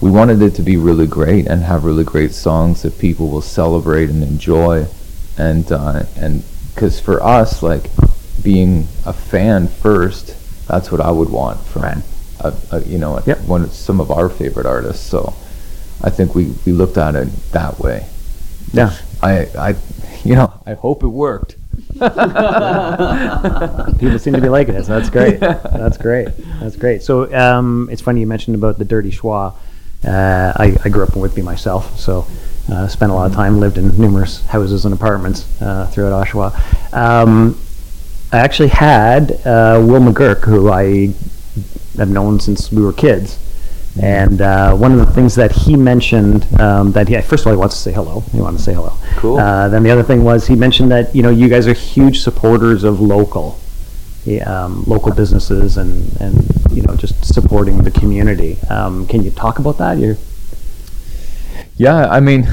we 0.00 0.10
wanted 0.10 0.42
it 0.42 0.54
to 0.56 0.62
be 0.62 0.76
really 0.76 1.06
great 1.06 1.46
and 1.46 1.62
have 1.62 1.84
really 1.84 2.04
great 2.04 2.32
songs 2.32 2.82
that 2.82 2.98
people 2.98 3.30
will 3.30 3.42
celebrate 3.42 4.10
and 4.10 4.22
enjoy, 4.22 4.86
and 5.38 5.70
uh, 5.72 6.02
and 6.16 6.44
because 6.74 7.00
for 7.00 7.22
us, 7.22 7.62
like 7.62 7.90
being 8.42 8.86
a 9.06 9.12
fan 9.12 9.68
first, 9.68 10.36
that's 10.66 10.92
what 10.92 11.00
I 11.00 11.10
would 11.10 11.30
want 11.30 11.60
from 11.60 12.02
a, 12.40 12.52
a, 12.72 12.80
you 12.82 12.98
know 12.98 13.22
Yep. 13.24 13.40
one 13.42 13.62
of 13.62 13.72
some 13.72 14.00
of 14.00 14.10
our 14.10 14.28
favorite 14.28 14.66
artists. 14.66 15.06
So 15.06 15.32
I 16.02 16.10
think 16.10 16.34
we 16.34 16.52
we 16.66 16.72
looked 16.72 16.98
at 16.98 17.14
it 17.14 17.28
that 17.52 17.78
way. 17.78 18.06
Yeah. 18.72 18.94
I 19.22 19.46
I 19.56 19.74
you 20.24 20.34
know 20.34 20.52
I 20.66 20.74
hope 20.74 21.02
it 21.02 21.08
worked. 21.08 21.56
People 21.94 22.10
seem 24.18 24.34
to 24.34 24.40
be 24.40 24.48
liking 24.48 24.74
it. 24.74 24.84
So 24.84 24.98
that's 24.98 25.10
great. 25.10 25.40
That's 25.40 25.96
great. 25.96 26.28
That's 26.60 26.76
great. 26.76 27.02
So 27.02 27.32
um, 27.34 27.88
it's 27.90 28.02
funny 28.02 28.20
you 28.20 28.26
mentioned 28.26 28.56
about 28.56 28.78
the 28.78 28.84
Dirty 28.84 29.10
Schwa. 29.10 29.54
Uh, 30.06 30.52
I, 30.56 30.76
I 30.84 30.88
grew 30.88 31.02
up 31.02 31.14
in 31.14 31.20
Whitby 31.20 31.42
myself, 31.42 31.98
so 31.98 32.26
uh, 32.70 32.88
spent 32.88 33.12
a 33.12 33.14
lot 33.14 33.26
of 33.26 33.34
time, 33.34 33.60
lived 33.60 33.78
in 33.78 33.96
numerous 34.00 34.44
houses 34.46 34.84
and 34.84 34.94
apartments 34.94 35.46
uh, 35.60 35.86
throughout 35.86 36.26
Oshawa. 36.26 36.92
Um, 36.92 37.60
I 38.32 38.38
actually 38.38 38.68
had 38.68 39.32
uh, 39.46 39.80
Will 39.84 40.00
McGurk, 40.00 40.44
who 40.44 40.70
I 40.70 41.14
have 41.96 42.10
known 42.10 42.40
since 42.40 42.72
we 42.72 42.82
were 42.82 42.92
kids. 42.92 43.38
And 44.02 44.40
uh, 44.40 44.74
one 44.74 44.92
of 44.92 44.98
the 44.98 45.12
things 45.12 45.36
that 45.36 45.52
he 45.52 45.76
mentioned 45.76 46.46
um, 46.60 46.90
that 46.92 47.06
he 47.06 47.20
first 47.20 47.42
of 47.42 47.46
all 47.46 47.52
he 47.52 47.58
wants 47.58 47.76
to 47.76 47.80
say 47.80 47.92
hello. 47.92 48.20
He 48.32 48.40
wanted 48.40 48.56
to 48.58 48.62
say 48.64 48.74
hello. 48.74 48.92
Cool. 49.16 49.38
Uh, 49.38 49.68
then 49.68 49.84
the 49.84 49.90
other 49.90 50.02
thing 50.02 50.24
was 50.24 50.48
he 50.48 50.56
mentioned 50.56 50.90
that 50.90 51.14
you 51.14 51.22
know 51.22 51.30
you 51.30 51.48
guys 51.48 51.68
are 51.68 51.74
huge 51.74 52.20
supporters 52.20 52.82
of 52.82 53.00
local, 53.00 53.60
um, 54.44 54.82
local 54.88 55.14
businesses 55.14 55.76
and 55.76 56.10
and 56.20 56.63
you 56.74 56.82
know 56.82 56.96
just 56.96 57.24
supporting 57.24 57.82
the 57.82 57.90
community. 57.90 58.58
Um, 58.68 59.06
can 59.06 59.22
you 59.22 59.30
talk 59.30 59.58
about 59.58 59.78
that? 59.78 59.98
You're, 59.98 60.16
Yeah, 61.76 62.06
I 62.08 62.20
mean, 62.20 62.46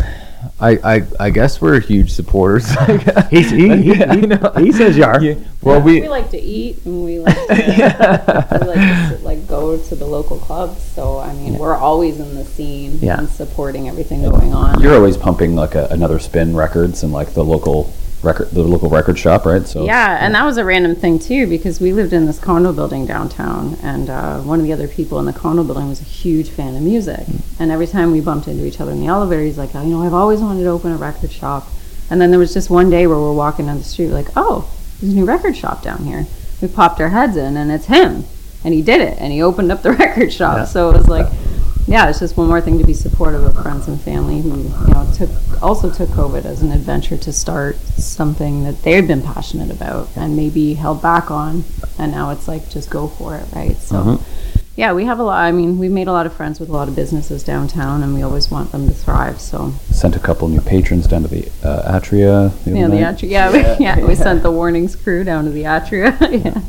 I 0.60 0.72
I, 0.84 1.04
I 1.20 1.30
guess 1.30 1.62
we're 1.62 1.80
huge 1.80 2.12
supporters. 2.12 2.70
he's, 3.30 3.50
he, 3.52 3.70
he, 3.70 3.94
Yeah, 3.94 4.16
he, 4.60 4.66
he 4.66 4.72
says 4.72 4.98
you 4.98 5.04
are. 5.04 5.22
Yeah, 5.22 5.36
Well, 5.62 5.82
we, 5.82 6.02
we 6.02 6.10
like 6.10 6.30
to 6.32 6.40
eat 6.40 6.86
and 6.86 7.04
we 7.06 7.20
like 7.20 7.36
to, 7.36 7.48
we 8.62 8.68
like 8.68 9.10
to 9.10 9.20
like 9.24 9.48
go 9.48 9.78
to 9.78 9.96
the 9.96 10.06
local 10.06 10.38
clubs. 10.40 10.82
So 10.84 11.20
I 11.20 11.34
mean, 11.34 11.58
we're 11.58 11.76
always 11.76 12.20
in 12.20 12.36
the 12.36 12.46
scene 12.46 13.00
Yeah. 13.02 13.20
and 13.20 13.30
supporting 13.30 13.88
everything 13.90 14.22
going 14.24 14.54
on. 14.54 14.82
You're 14.82 14.96
always 14.96 15.18
pumping 15.18 15.56
like 15.56 15.76
a, 15.76 15.88
another 15.92 16.20
spin 16.20 16.56
records 16.56 17.04
and 17.04 17.12
like 17.14 17.34
the 17.34 17.44
local 17.44 17.92
record, 18.24 18.50
the 18.52 18.64
local 18.64 18.90
record 18.90 19.18
shop, 19.18 19.46
right? 19.46 19.66
So 19.66 19.86
Yeah, 19.86 20.18
and 20.20 20.36
that 20.36 20.46
was 20.46 20.58
a 20.58 20.66
random 20.66 20.96
thing 20.96 21.20
too 21.20 21.48
because 21.48 21.80
we 21.80 21.94
lived 21.94 22.14
in 22.14 22.26
this 22.26 22.40
condo 22.40 22.74
building 22.74 23.06
downtown, 23.06 23.78
and 23.82 24.10
uh, 24.10 24.40
one 24.40 24.60
of 24.60 24.66
the 24.66 24.74
other 24.74 24.88
people 24.88 25.20
in 25.20 25.26
the 25.26 25.34
condo 25.34 25.64
building 25.64 25.90
was 25.90 26.02
a 26.02 26.06
huge 26.06 26.50
fan 26.50 26.76
of 26.76 26.82
music. 26.82 27.26
And 27.60 27.72
every 27.72 27.88
time 27.88 28.12
we 28.12 28.22
bumped 28.22 28.48
into 28.48 28.66
each 28.66 28.80
other 28.80 28.92
in 28.92 29.00
the 29.00 29.08
elevator, 29.08 29.44
he's 29.44 29.58
like, 29.58 29.76
oh, 29.76 29.82
"You 29.84 29.90
know, 29.90 30.04
I've 30.04 30.14
always 30.14 30.40
wanted 30.40 30.64
to 30.64 30.70
open 30.70 30.92
a 30.92 30.98
record 30.98 31.32
shop." 31.32 31.68
And 32.10 32.20
then 32.20 32.30
there 32.32 32.40
was 32.40 32.54
just 32.54 32.70
one 32.70 32.90
day 32.90 33.08
where 33.08 33.18
we're 33.18 33.34
walking 33.34 33.68
down 33.68 33.78
the 33.78 33.84
street, 33.84 34.10
like, 34.10 34.28
"Oh, 34.36 34.70
there's 35.00 35.14
a 35.14 35.16
new 35.16 35.26
record 35.26 35.56
shop 35.56 35.82
down 35.84 36.04
here." 36.06 36.28
We 36.62 36.68
popped 36.68 37.02
our 37.02 37.10
heads 37.10 37.36
in, 37.38 37.58
and 37.58 37.72
it's 37.72 37.86
him, 37.86 38.26
and 38.64 38.74
he 38.74 38.82
did 38.82 39.02
it, 39.02 39.18
and 39.20 39.32
he 39.34 39.42
opened 39.42 39.72
up 39.72 39.82
the 39.82 39.92
record 40.06 40.32
shop. 40.32 40.58
Yeah. 40.58 40.66
So 40.66 40.90
it 40.90 40.98
was 40.98 41.08
like. 41.08 41.28
Yeah, 41.32 41.51
it's 41.88 42.20
just 42.20 42.38
one 42.38 42.48
more 42.48 42.62
thing 42.62 42.78
to 42.78 42.86
be 42.86 42.94
supportive 42.94 43.44
of 43.44 43.62
friends 43.62 43.88
and 43.88 44.00
family 44.00 44.42
who, 44.42 44.50
you 44.64 44.94
know, 44.94 45.12
took 45.16 45.30
also 45.62 45.92
took 45.92 46.10
COVID 46.10 46.46
as 46.46 46.62
an 46.62 46.72
adventure 46.72 47.18
to 47.18 47.34
start 47.34 47.76
something 47.78 48.64
that 48.64 48.82
they'd 48.84 49.08
been 49.08 49.22
passionate 49.22 49.70
about 49.72 50.08
and 50.16 50.36
maybe 50.36 50.74
held 50.76 51.02
back 51.02 51.30
on, 51.32 51.64
and 52.00 52.12
now 52.12 52.30
it's 52.32 52.48
like 52.48 52.70
just 52.70 52.90
go 52.90 53.08
for 53.08 53.36
it, 53.36 53.46
right? 53.54 53.76
So, 53.78 53.96
Mm-hmm. 53.96 54.62
yeah, 54.76 54.94
we 54.94 55.06
have 55.06 55.20
a 55.20 55.24
lot. 55.24 55.38
I 55.44 55.52
mean, 55.52 55.78
we've 55.78 55.92
made 55.92 56.08
a 56.08 56.12
lot 56.12 56.26
of 56.26 56.34
friends 56.34 56.60
with 56.60 56.70
a 56.70 56.72
lot 56.72 56.88
of 56.88 56.96
businesses 56.96 57.44
downtown, 57.44 58.02
and 58.04 58.14
we 58.16 58.22
always 58.24 58.50
want 58.50 58.72
them 58.72 58.88
to 58.88 58.94
thrive. 58.94 59.40
So, 59.42 59.72
sent 59.92 60.16
a 60.16 60.20
couple 60.20 60.48
new 60.48 60.62
patrons 60.62 61.08
down 61.08 61.24
to 61.24 61.28
the 61.28 61.48
uh, 61.64 62.00
Atria. 62.00 62.52
The 62.64 62.72
yeah, 62.72 62.88
the. 62.88 62.96
Atria. 62.98 63.30
Yeah, 63.30 63.52
we, 63.52 63.84
yeah, 63.84 64.06
we 64.06 64.16
sent 64.16 64.44
the 64.44 64.52
warnings 64.60 64.96
crew 64.96 65.24
down 65.24 65.44
to 65.46 65.52
the 65.52 65.64
Atria. 65.64 66.16
yeah. 66.22 66.62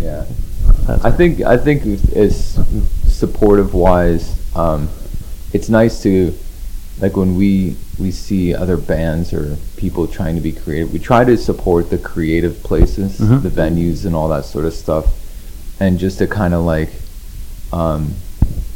yeah. 0.00 0.26
That's 0.86 1.04
I 1.04 1.10
think 1.10 1.40
I 1.42 1.56
think 1.58 1.84
as 2.16 2.58
supportive 3.06 3.74
wise, 3.74 4.39
um, 4.54 4.88
it's 5.52 5.68
nice 5.68 6.02
to 6.02 6.36
like 7.00 7.16
when 7.16 7.36
we 7.36 7.76
we 7.98 8.10
see 8.10 8.54
other 8.54 8.76
bands 8.76 9.32
or 9.32 9.56
people 9.76 10.06
trying 10.06 10.34
to 10.34 10.40
be 10.40 10.52
creative. 10.52 10.92
We 10.92 10.98
try 10.98 11.24
to 11.24 11.36
support 11.36 11.90
the 11.90 11.98
creative 11.98 12.62
places, 12.62 13.18
Mhm. 13.20 13.42
the 13.42 13.50
venues, 13.50 14.04
and 14.06 14.14
all 14.14 14.28
that 14.28 14.44
sort 14.46 14.64
of 14.64 14.72
stuff, 14.72 15.06
and 15.78 15.98
just 15.98 16.18
to 16.18 16.26
kind 16.26 16.54
of 16.54 16.64
like, 16.64 16.90
um, 17.72 18.14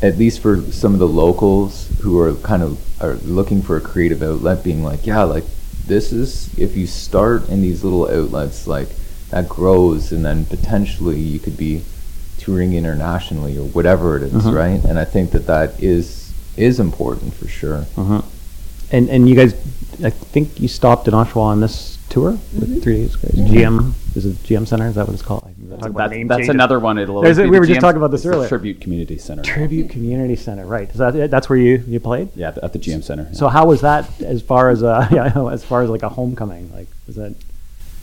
at 0.03 0.19
least 0.19 0.41
for 0.41 0.61
some 0.71 0.93
of 0.93 0.99
the 1.01 1.09
locals 1.09 1.89
who 2.01 2.19
are 2.19 2.35
kind 2.35 2.63
of 2.63 2.79
are 3.01 3.17
looking 3.25 3.63
for 3.63 3.77
a 3.77 3.81
creative 3.81 4.23
outlet, 4.23 4.63
being 4.63 4.85
like, 4.85 5.07
yeah, 5.07 5.23
like 5.23 5.45
this 5.87 6.13
is 6.13 6.49
if 6.59 6.77
you 6.77 6.87
start 6.87 7.49
in 7.49 7.63
these 7.63 7.83
little 7.85 8.09
outlets, 8.11 8.67
like 8.67 8.89
that 9.31 9.49
grows, 9.49 10.13
and 10.13 10.25
then 10.25 10.45
potentially 10.45 11.19
you 11.19 11.39
could 11.39 11.57
be 11.57 11.83
touring 12.45 12.75
internationally 12.75 13.57
or 13.57 13.65
whatever 13.69 14.17
it 14.17 14.23
is, 14.23 14.33
Mhm. 14.33 14.55
right? 14.55 14.85
And 14.85 14.99
I 14.99 15.05
think 15.05 15.31
that 15.33 15.47
that 15.47 15.83
is 15.83 16.33
is 16.57 16.79
important 16.79 17.35
for 17.35 17.49
sure. 17.49 17.85
Mhm. 17.97 18.23
And 18.93 19.09
and 19.09 19.29
you 19.29 19.35
guys, 19.35 19.55
I 20.05 20.11
think 20.11 20.61
you 20.61 20.69
stopped 20.69 21.09
in 21.09 21.15
Oshawa 21.15 21.43
on 21.55 21.61
this 21.61 21.99
tour 22.11 22.33
Mm-hmm. 22.33 22.61
with 22.61 22.83
three 22.83 22.97
days. 22.97 23.17
GM 23.17 23.95
is 24.15 24.25
it 24.27 24.41
GM 24.45 24.67
Center? 24.67 24.87
Is 24.87 24.95
that 24.95 25.07
what 25.09 25.15
it's 25.15 25.23
called? 25.23 25.43
Talk 25.81 25.89
about 25.91 26.11
That- 26.11 26.17
name 26.17 26.29
that's 26.29 26.49
another 26.49 26.79
one. 26.79 26.99
It'll 26.99 27.21
There's 27.23 27.39
always 27.39 27.49
a- 27.49 27.51
we 27.51 27.57
the 27.57 27.61
were 27.61 27.67
just 27.67 27.79
GM 27.79 27.81
talking 27.81 27.97
about 27.97 28.13
this 28.13 28.25
it's 28.25 28.33
earlier. 28.33 28.49
Tribute 28.49 28.81
Community 28.81 29.19
Center. 29.19 29.43
Tribute 29.43 29.89
Community 29.91 30.37
Center, 30.37 30.65
right? 30.67 30.89
Is 30.89 30.99
that 30.99 31.31
that's 31.31 31.49
where 31.49 31.59
you 31.59 31.83
you 31.89 31.99
played? 31.99 32.29
Yeah, 32.37 32.53
at 32.63 32.73
the 32.73 32.79
GM 32.79 33.03
Center. 33.03 33.27
yeah. 33.33 33.37
So 33.39 33.49
how 33.49 33.67
was 33.67 33.81
that 33.81 34.05
as 34.23 34.43
far 34.43 34.69
as 34.71 34.83
uh 34.85 35.09
yeah 35.11 35.33
as 35.51 35.65
far 35.65 35.83
as 35.83 35.89
like 35.91 36.05
a 36.05 36.09
homecoming? 36.11 36.71
Like 36.73 36.87
was 37.09 37.17
that 37.17 37.35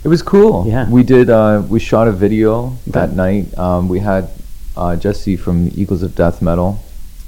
It 0.04 0.08
was 0.08 0.22
cool. 0.24 0.66
Yeah. 0.68 0.90
We 0.90 1.04
did. 1.04 1.30
Uh, 1.30 1.62
we 1.70 1.80
shot 1.80 2.08
a 2.08 2.12
video 2.12 2.76
that 2.88 3.12
night. 3.14 3.56
Um, 3.58 3.88
we 3.88 4.00
had 4.00 4.30
uh, 4.76 4.96
Jesse 4.96 5.36
from 5.38 5.70
Eagles 5.76 6.02
of 6.02 6.16
Death 6.16 6.42
Metal 6.42 6.80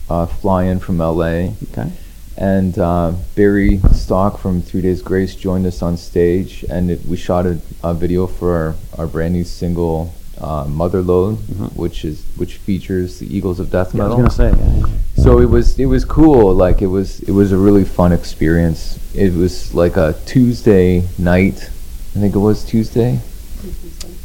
uh, 0.09 0.25
fly 0.25 0.63
in 0.65 0.79
from 0.79 0.97
LA, 0.97 1.53
okay? 1.71 1.91
and 2.35 2.79
uh, 2.79 3.11
Barry 3.35 3.79
Stock 3.91 4.39
from 4.39 4.59
Three 4.63 4.81
Days 4.81 5.03
Grace 5.03 5.35
joined 5.35 5.67
us 5.67 5.83
on 5.83 5.97
stage, 5.97 6.65
and 6.67 6.89
it, 6.89 7.05
we 7.05 7.15
shot 7.15 7.45
a, 7.45 7.59
a 7.83 7.93
video 7.93 8.25
for 8.25 8.55
our, 8.55 8.75
our 8.97 9.07
brand 9.07 9.33
new 9.33 9.43
single. 9.43 10.13
Uh, 10.41 10.65
Motherload, 10.65 11.35
Mhm. 11.37 11.75
which 11.75 12.03
is 12.03 12.25
which 12.37 12.57
features 12.57 13.19
the 13.19 13.27
Eagles 13.37 13.59
of 13.59 13.69
Death 13.69 13.93
Yeah, 13.93 14.05
I 14.05 14.07
was 14.07 14.17
Metal. 14.17 14.49
gonna 14.49 14.55
say 14.55 14.59
yeah, 14.59 14.87
yeah. 15.15 15.23
So 15.23 15.39
it 15.39 15.45
was 15.49 15.79
it 15.79 15.85
was 15.85 16.03
cool. 16.03 16.53
Like 16.55 16.81
it 16.81 16.87
was 16.87 17.19
it 17.21 17.31
was 17.31 17.51
a 17.51 17.57
really 17.57 17.85
fun 17.85 18.11
experience. 18.11 18.97
It 19.13 19.31
was 19.35 19.73
like 19.75 19.95
a 19.95 20.15
Tuesday 20.25 21.03
night. 21.19 21.69
I 22.15 22.19
think 22.19 22.35
it 22.35 22.39
was 22.39 22.63
Tuesday, 22.63 23.17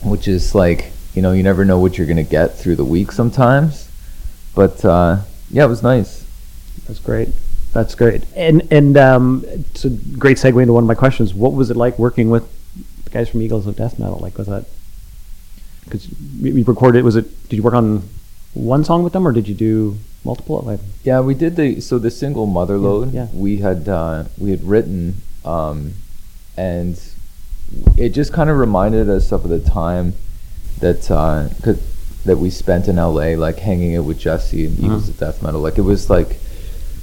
which 0.04 0.28
is 0.28 0.54
like 0.54 0.92
you 1.14 1.22
know 1.22 1.32
you 1.32 1.42
never 1.42 1.64
know 1.64 1.78
what 1.78 1.96
you're 1.96 2.06
gonna 2.06 2.22
get 2.22 2.54
through 2.54 2.76
the 2.76 2.84
week 2.84 3.12
sometimes. 3.12 3.90
But 4.54 4.84
uh, 4.84 5.22
yeah, 5.50 5.64
it 5.64 5.68
was 5.68 5.82
nice. 5.82 6.26
That's 6.86 7.00
great. 7.00 7.28
That's 7.72 7.94
great. 7.94 8.24
And 8.34 8.66
and 8.70 8.96
um, 8.96 9.44
it's 9.46 9.84
a 9.84 9.90
great 9.90 10.36
segue 10.36 10.60
into 10.60 10.72
one 10.72 10.84
of 10.84 10.88
my 10.88 10.94
questions. 10.94 11.34
What 11.34 11.52
was 11.52 11.70
it 11.70 11.76
like 11.76 11.98
working 11.98 12.28
with 12.30 12.46
the 13.04 13.10
guys 13.10 13.28
from 13.30 13.40
Eagles 13.42 13.66
of 13.66 13.76
Death 13.76 13.98
Metal? 13.98 14.18
Like, 14.18 14.36
was 14.36 14.48
that 14.48 14.64
because 15.84 16.08
we, 16.42 16.62
recorded? 16.62 17.04
Was 17.04 17.16
it? 17.16 17.48
Did 17.48 17.56
you 17.56 17.62
work 17.62 17.74
on 17.74 18.08
one 18.54 18.84
song 18.84 19.02
with 19.02 19.12
them, 19.12 19.26
or 19.26 19.32
did 19.32 19.48
you 19.48 19.54
do 19.54 19.98
multiple? 20.24 20.60
Like, 20.60 20.80
Yeah, 21.04 21.20
we 21.20 21.34
did 21.34 21.56
the 21.56 21.80
so 21.80 21.98
the 21.98 22.10
single 22.10 22.46
Motherload. 22.46 23.14
Yeah, 23.14 23.22
yeah. 23.22 23.28
We 23.32 23.58
had 23.58 23.88
uh, 23.88 24.24
we 24.36 24.50
had 24.50 24.62
written, 24.64 25.22
um, 25.44 25.94
and 26.56 27.00
it 27.96 28.10
just 28.10 28.32
kind 28.32 28.48
of 28.50 28.56
reminded 28.56 29.08
us 29.10 29.32
of 29.32 29.48
the 29.48 29.58
time 29.58 30.14
that 30.80 31.10
uh, 31.10 31.48
that 32.24 32.36
we 32.38 32.50
spent 32.50 32.88
in 32.88 32.96
LA, 32.96 33.34
like 33.36 33.58
hanging 33.58 33.96
out 33.96 34.04
with 34.04 34.18
Jesse 34.18 34.66
and 34.66 34.78
Eagles 34.78 35.04
Mhm. 35.06 35.08
of 35.10 35.18
Death 35.18 35.42
Metal. 35.42 35.60
Like 35.60 35.78
it 35.78 35.82
was 35.82 36.08
like 36.10 36.38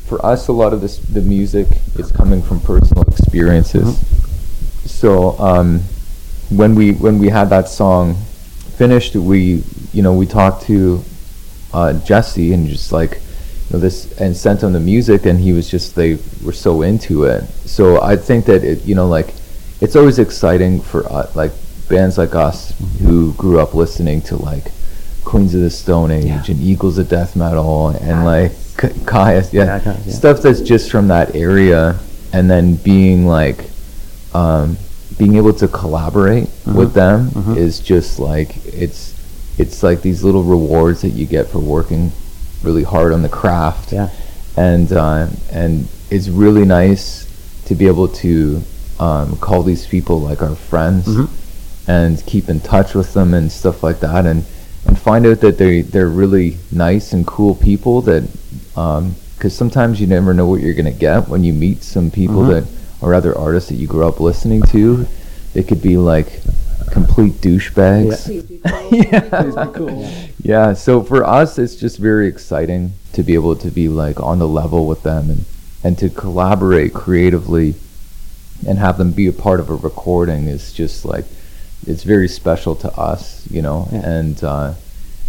for 0.06 0.24
us, 0.26 0.48
a 0.48 0.52
lot 0.54 0.74
of 0.74 0.82
this 0.82 0.98
the 0.98 1.22
music 1.22 1.68
is 1.98 2.12
coming 2.12 2.42
from 2.42 2.60
personal 2.60 3.04
experiences. 3.04 3.98
So 4.86 5.38
um, 5.40 5.82
when 6.50 6.76
we 6.76 6.94
when 6.94 7.20
we 7.20 7.30
had 7.30 7.50
that 7.50 7.68
song 7.70 8.16
finished, 8.78 9.16
we 9.16 9.64
you 9.94 10.02
know 10.02 10.14
we 10.14 10.26
talked 10.26 10.64
to 10.64 11.04
uh, 11.74 11.94
Jesse 12.06 12.54
and 12.54 12.68
just 12.68 12.92
like 12.92 13.20
you 13.70 13.74
know, 13.74 13.80
this 13.80 14.12
and 14.20 14.36
sent 14.38 14.62
him 14.64 14.74
the 14.74 14.80
music 14.80 15.26
and 15.26 15.40
he 15.40 15.54
was 15.54 15.70
just 15.70 15.96
they 15.96 16.18
were 16.44 16.54
so 16.54 16.82
into 16.82 17.24
it. 17.24 17.44
So 17.66 18.02
I 18.02 18.16
think 18.16 18.46
that 18.46 18.64
it 18.64 18.86
you 18.86 18.96
know 18.96 19.08
like 19.08 19.34
it's 19.82 19.96
always 19.96 20.20
exciting 20.20 20.82
for 20.82 21.06
uh, 21.12 21.30
like 21.36 21.52
bands 21.90 22.18
like 22.18 22.34
us 22.36 22.74
who 23.02 23.34
grew 23.34 23.60
up 23.60 23.74
listening 23.74 24.22
to 24.24 24.36
like 24.38 24.72
Queens 25.24 25.54
of 25.56 25.62
the 25.62 25.70
Stone 25.70 26.12
Age 26.12 26.26
Yeah. 26.26 26.44
and 26.48 26.60
Eagles 26.62 26.98
of 26.98 27.10
Death 27.10 27.36
Metal 27.36 27.90
and 27.90 28.26
like 28.26 28.52
Kyuss, 28.78 29.54
yeah, 29.54 29.82
Yeah, 29.86 29.98
yeah. 30.06 30.12
stuff 30.14 30.42
that's 30.42 30.62
just 30.62 30.92
from 30.92 31.08
that 31.10 31.36
area 31.36 31.98
and 32.34 32.50
then 32.50 32.76
being 32.76 33.26
like 33.28 33.66
um, 34.34 34.78
being 35.18 35.36
able 35.38 35.54
to 35.54 35.68
collaborate 35.68 36.48
Mhm. 36.66 36.76
with 36.76 36.94
them 36.94 37.30
Mhm. 37.32 37.58
is 37.58 37.80
just 37.80 38.20
like 38.20 38.58
it's 38.66 39.14
it's 39.58 39.82
like 39.84 40.02
these 40.02 40.24
little 40.24 40.44
rewards 40.44 41.02
that 41.02 41.12
you 41.14 41.26
get 41.26 41.48
for 41.48 41.60
working 41.60 42.12
really 42.64 42.84
hard 42.84 43.14
on 43.14 43.22
the 43.22 43.30
craft 43.30 43.94
yeah, 43.94 44.10
and 44.58 44.92
uh, 44.92 45.28
and 45.52 45.88
it's 46.10 46.28
really 46.28 46.66
nice 46.66 47.26
to 47.66 47.76
be 47.76 47.88
able 47.88 48.08
to 48.10 48.62
um, 49.00 49.38
call 49.38 49.64
these 49.64 49.88
people 49.88 50.20
like 50.20 50.42
our 50.42 50.56
friends 50.56 51.08
mm-hmm. 51.08 51.92
and 51.92 52.26
keep 52.26 52.50
in 52.50 52.60
touch 52.60 52.96
with 52.96 53.14
them 53.14 53.34
and 53.34 53.52
stuff 53.52 53.84
like 53.84 54.00
that 54.00 54.26
and 54.26 54.46
and 54.88 55.00
find 55.00 55.26
out 55.26 55.40
that 55.40 55.58
they 55.58 55.82
they're 55.82 56.10
really 56.10 56.58
nice 56.72 57.14
and 57.14 57.26
cool 57.26 57.56
people 57.56 58.02
that 58.02 58.24
um, 58.76 59.16
because 59.36 59.56
sometimes 59.56 60.00
you 60.00 60.08
never 60.08 60.34
know 60.34 60.48
what 60.48 60.62
you're 60.62 60.74
gonna 60.74 60.92
get 60.92 61.28
when 61.28 61.44
you 61.44 61.54
meet 61.54 61.84
some 61.84 62.10
people 62.10 62.36
mm-hmm. 62.36 62.52
that 62.52 62.76
or 63.02 63.14
other 63.14 63.38
artists 63.38 63.70
that 63.70 63.76
you 63.76 63.88
grew 63.88 64.08
up 64.08 64.20
listening 64.20 64.62
to. 64.64 65.06
They 65.54 65.64
could 65.64 65.82
be 65.82 65.98
like 65.98 66.42
complete 66.92 67.34
douchebags. 67.34 68.30
Yeah. 68.92 70.30
yeah, 70.40 70.74
so 70.74 71.04
for 71.04 71.24
us, 71.24 71.58
it's 71.58 71.76
just 71.76 71.98
very 71.98 72.28
exciting 72.28 72.94
to 73.14 73.24
be 73.24 73.34
able 73.34 73.56
to 73.58 73.70
be 73.70 73.88
like 73.88 74.20
on 74.20 74.40
the 74.40 74.48
level 74.48 74.88
with 74.88 75.04
them 75.04 75.30
and, 75.30 75.46
and 75.84 75.98
to 76.00 76.10
collaborate 76.10 76.94
creatively 76.94 77.76
and 78.68 78.78
have 78.80 78.98
them 78.98 79.12
be 79.12 79.28
a 79.28 79.34
part 79.34 79.60
of 79.60 79.70
a 79.70 79.76
recording 79.76 80.48
is 80.48 80.72
just 80.74 81.06
like, 81.06 81.26
it's 81.88 82.04
very 82.04 82.28
special 82.28 82.76
to 82.78 82.92
us, 83.00 83.46
you 83.52 83.62
know, 83.62 83.88
Yeah. 83.92 84.10
and, 84.10 84.44
uh, 84.44 84.74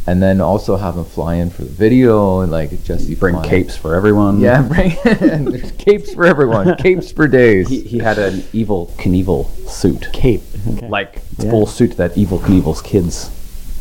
and 0.09 0.23
then 0.23 0.41
also 0.41 0.77
have 0.77 0.95
them 0.95 1.05
fly 1.05 1.35
in 1.35 1.51
for 1.51 1.63
the 1.65 1.71
video 1.71 2.39
and 2.41 2.53
like 2.53 2.85
Jesse 2.85 3.17
Bring 3.17 3.35
flying- 3.35 3.51
capes 3.51 3.77
for 3.77 3.95
everyone. 3.97 4.39
Yeah, 4.41 4.63
bring 4.69 4.97
and 5.05 5.49
there's 5.49 5.73
capes 5.73 6.15
for 6.15 6.25
everyone, 6.25 6.77
capes 6.79 7.11
for 7.11 7.27
days. 7.27 7.69
He, 7.69 7.81
he 7.81 7.99
had 7.99 8.17
an 8.19 8.35
Evel 8.55 8.89
Knievel 8.93 9.49
suit. 9.69 10.09
Cape. 10.13 10.43
Okay. 10.69 10.89
Like 10.89 11.23
Yeah. 11.39 11.51
full 11.51 11.67
suit 11.67 11.97
that 11.97 12.15
Evel 12.15 12.39
Knievel's 12.39 12.81
kids 12.83 13.31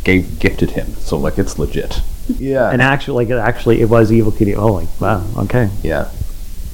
gave 0.04 0.40
gifted 0.40 0.72
him. 0.72 0.88
So 0.96 1.16
like 1.18 1.38
it's 1.38 1.60
legit. 1.60 2.02
yeah, 2.40 2.72
and 2.72 2.82
actually, 2.82 3.26
like 3.28 3.40
actually, 3.40 3.82
it 3.82 3.90
was 3.90 4.12
Evil 4.12 4.32
Kitty. 4.32 4.56
Oh, 4.56 4.74
like 4.74 4.88
wow. 5.00 5.24
Okay. 5.44 5.70
yeah. 5.84 6.10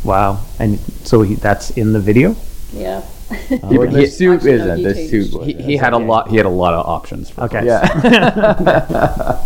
Wow. 0.06 0.46
And 0.60 0.80
so 1.04 1.24
he, 1.24 1.36
that's 1.36 1.72
in 1.72 1.92
the 1.92 2.00
video. 2.00 2.36
Yeah. 2.74 3.04
Well, 3.63 3.88
the 3.90 4.01
he- 4.01 4.06
suit 4.08 4.36
Actually, 4.36 4.58
no, 4.58 4.63
isn't. 4.63 4.78
he 4.78 4.84
The 4.84 4.94
changed. 4.94 5.10
suit. 5.32 5.34
Was, 5.40 5.48
He, 5.48 5.54
he 5.54 5.78
had 5.78 5.94
a 5.94 5.98
lot. 5.98 6.30
He 6.30 6.38
had 6.38 6.46
a 6.46 6.50
lot 6.50 6.74
of 6.74 6.86
options. 6.86 7.30
For 7.30 7.44
Okay. 7.46 7.66
Yeah. 7.66 9.42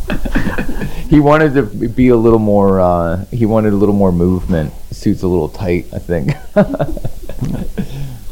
he 1.10 1.20
wanted 1.20 1.54
to 1.54 1.64
be 1.90 2.10
a 2.10 2.16
little 2.16 2.40
more. 2.40 2.80
Uh, 2.82 3.26
he 3.32 3.46
wanted 3.46 3.74
a 3.74 3.76
little 3.76 3.94
more 3.96 4.12
movement. 4.12 4.74
Suit's 4.92 5.22
a 5.24 5.28
little 5.28 5.50
tight, 5.50 5.86
I 5.94 6.00
think. 6.00 6.32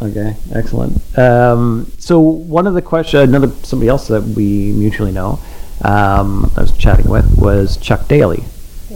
Okay, 0.02 0.36
excellent. 0.54 1.00
Um, 1.18 1.90
so 1.98 2.20
one 2.20 2.68
of 2.68 2.74
the 2.74 2.82
question, 2.82 3.22
another 3.22 3.48
somebody 3.64 3.88
else 3.88 4.08
that 4.10 4.22
we 4.24 4.74
mutually 4.74 5.14
know, 5.14 5.40
um, 5.82 6.52
I 6.58 6.62
was 6.62 6.74
chatting 6.78 7.10
with 7.10 7.38
was 7.38 7.78
Chuck 7.78 8.10
Daly 8.10 8.44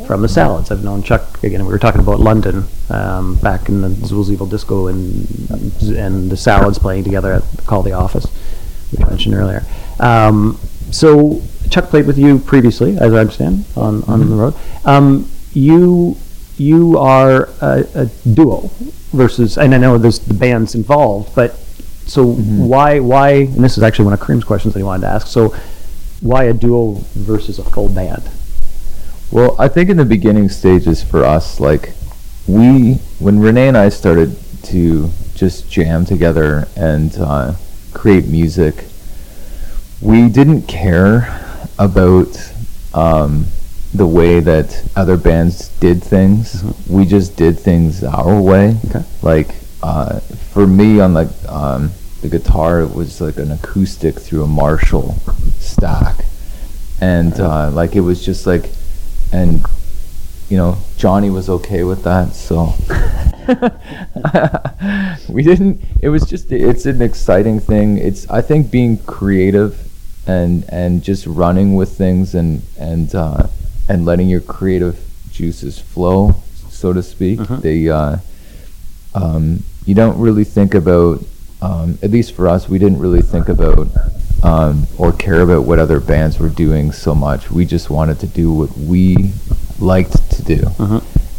from 0.07 0.21
the 0.21 0.29
Salads. 0.29 0.71
I've 0.71 0.83
known 0.83 1.03
Chuck 1.03 1.43
again. 1.43 1.63
We 1.65 1.71
were 1.71 1.77
talking 1.77 2.01
about 2.01 2.19
London 2.19 2.63
um, 2.89 3.35
back 3.35 3.67
in 3.69 3.81
the 3.81 3.89
Zool's 3.89 4.31
Evil 4.31 4.47
Disco 4.47 4.87
and 4.87 5.27
and 5.81 6.31
the 6.31 6.37
Salads 6.37 6.79
playing 6.79 7.03
together 7.03 7.33
at 7.33 7.43
Call 7.65 7.83
the 7.83 7.91
Office, 7.91 8.25
which 8.91 9.01
I 9.01 9.09
mentioned 9.09 9.35
earlier. 9.35 9.63
Um, 9.99 10.57
so 10.89 11.41
Chuck 11.69 11.89
played 11.89 12.07
with 12.07 12.17
you 12.17 12.39
previously, 12.39 12.97
as 12.97 13.13
I 13.13 13.19
understand, 13.19 13.65
on 13.75 14.03
on 14.03 14.29
the 14.29 14.35
road. 14.35 14.55
Um, 14.85 15.29
you 15.53 16.17
you 16.57 16.97
are 16.97 17.49
a, 17.61 17.85
a 17.93 18.05
duo 18.33 18.71
versus, 19.11 19.57
and 19.57 19.75
I 19.75 19.77
know 19.77 19.97
there's 19.97 20.19
the 20.19 20.33
bands 20.33 20.73
involved, 20.73 21.35
but 21.35 21.55
so 22.07 22.33
why 22.33 22.99
why? 22.99 23.31
And 23.31 23.63
this 23.63 23.77
is 23.77 23.83
actually 23.83 24.05
one 24.05 24.13
of 24.13 24.21
Kareem's 24.21 24.45
questions 24.45 24.73
that 24.73 24.79
he 24.79 24.83
wanted 24.83 25.01
to 25.01 25.09
ask. 25.09 25.27
So 25.27 25.53
why 26.21 26.45
a 26.45 26.53
duo 26.53 26.93
versus 27.13 27.59
a 27.59 27.63
full 27.63 27.89
band? 27.89 28.23
Well, 29.31 29.55
I 29.59 29.67
think 29.67 29.89
in 29.89 29.97
the 29.97 30.05
beginning 30.05 30.49
stages 30.49 31.03
for 31.03 31.23
us, 31.23 31.59
like 31.59 31.93
we, 32.47 32.93
when 33.19 33.39
Renee 33.39 33.67
and 33.67 33.77
I 33.77 33.89
started 33.89 34.37
to 34.63 35.09
just 35.35 35.69
jam 35.69 36.05
together 36.05 36.67
and 36.75 37.15
uh, 37.17 37.53
create 37.93 38.27
music, 38.27 38.85
we 40.01 40.29
didn't 40.29 40.63
care 40.63 41.43
about 41.77 42.53
um, 42.93 43.45
the 43.93 44.07
way 44.07 44.39
that 44.39 44.89
other 44.95 45.17
bands 45.17 45.69
did 45.79 46.03
things. 46.03 46.63
We 46.89 47.05
just 47.05 47.35
did 47.35 47.59
things 47.59 48.03
our 48.03 48.41
way. 48.41 48.77
Okay. 48.89 49.03
Like 49.21 49.49
uh, 49.83 50.19
for 50.19 50.65
me, 50.65 50.99
on 50.99 51.13
the 51.13 51.33
um, 51.47 51.91
the 52.21 52.29
guitar, 52.29 52.81
it 52.81 52.93
was 52.93 53.21
like 53.21 53.37
an 53.37 53.51
acoustic 53.51 54.15
through 54.15 54.43
a 54.43 54.47
Marshall 54.47 55.15
stack, 55.59 56.25
and 57.01 57.39
uh, 57.39 57.69
like 57.71 57.95
it 57.95 58.01
was 58.01 58.25
just 58.25 58.47
like, 58.47 58.69
and 59.31 59.65
you 60.49 60.55
know, 60.55 60.77
Johnny 60.97 61.29
was 61.29 61.49
okay 61.49 61.83
with 61.83 62.03
that, 62.03 62.33
so 62.33 62.73
we 65.33 65.43
didn't. 65.43 65.81
It 66.01 66.09
was 66.09 66.23
just 66.23 66.51
it's 66.51 66.85
an 66.85 67.01
exciting 67.01 67.59
thing. 67.59 67.97
It's 67.97 68.29
I 68.29 68.41
think 68.41 68.71
being 68.71 68.97
creative 68.99 69.91
and 70.25 70.63
and 70.69 71.03
just 71.03 71.27
running 71.27 71.75
with 71.75 71.97
things 71.97 72.33
and 72.33 72.61
and 72.79 73.13
uh, 73.13 73.47
and 73.89 74.05
letting 74.05 74.29
your 74.29 74.41
creative 74.41 74.97
juices 75.31 75.79
flow, 75.79 76.35
so 76.69 76.93
to 76.93 77.03
speak. 77.03 77.39
They 77.39 77.89
uh, 77.89 78.17
um, 79.13 79.63
you 79.85 79.95
don't 79.95 80.17
really 80.17 80.45
think 80.45 80.73
about 80.73 81.23
um, 81.61 81.97
at 82.01 82.11
least 82.11 82.33
for 82.33 82.47
us 82.47 82.69
we 82.69 82.77
didn't 82.77 82.99
really 82.99 83.21
think 83.21 83.49
about 83.49 83.87
um, 84.43 84.87
or 84.97 85.11
care 85.11 85.41
about 85.41 85.63
what 85.63 85.79
other 85.79 85.99
bands 85.99 86.39
were 86.39 86.49
doing 86.49 86.91
so 86.91 87.15
much. 87.15 87.49
We 87.51 87.65
just 87.65 87.89
wanted 87.89 88.19
to 88.19 88.27
do 88.27 88.51
what 88.51 88.77
we 88.77 89.33
liked 89.79 90.31
to 90.31 90.43
do. 90.43 90.63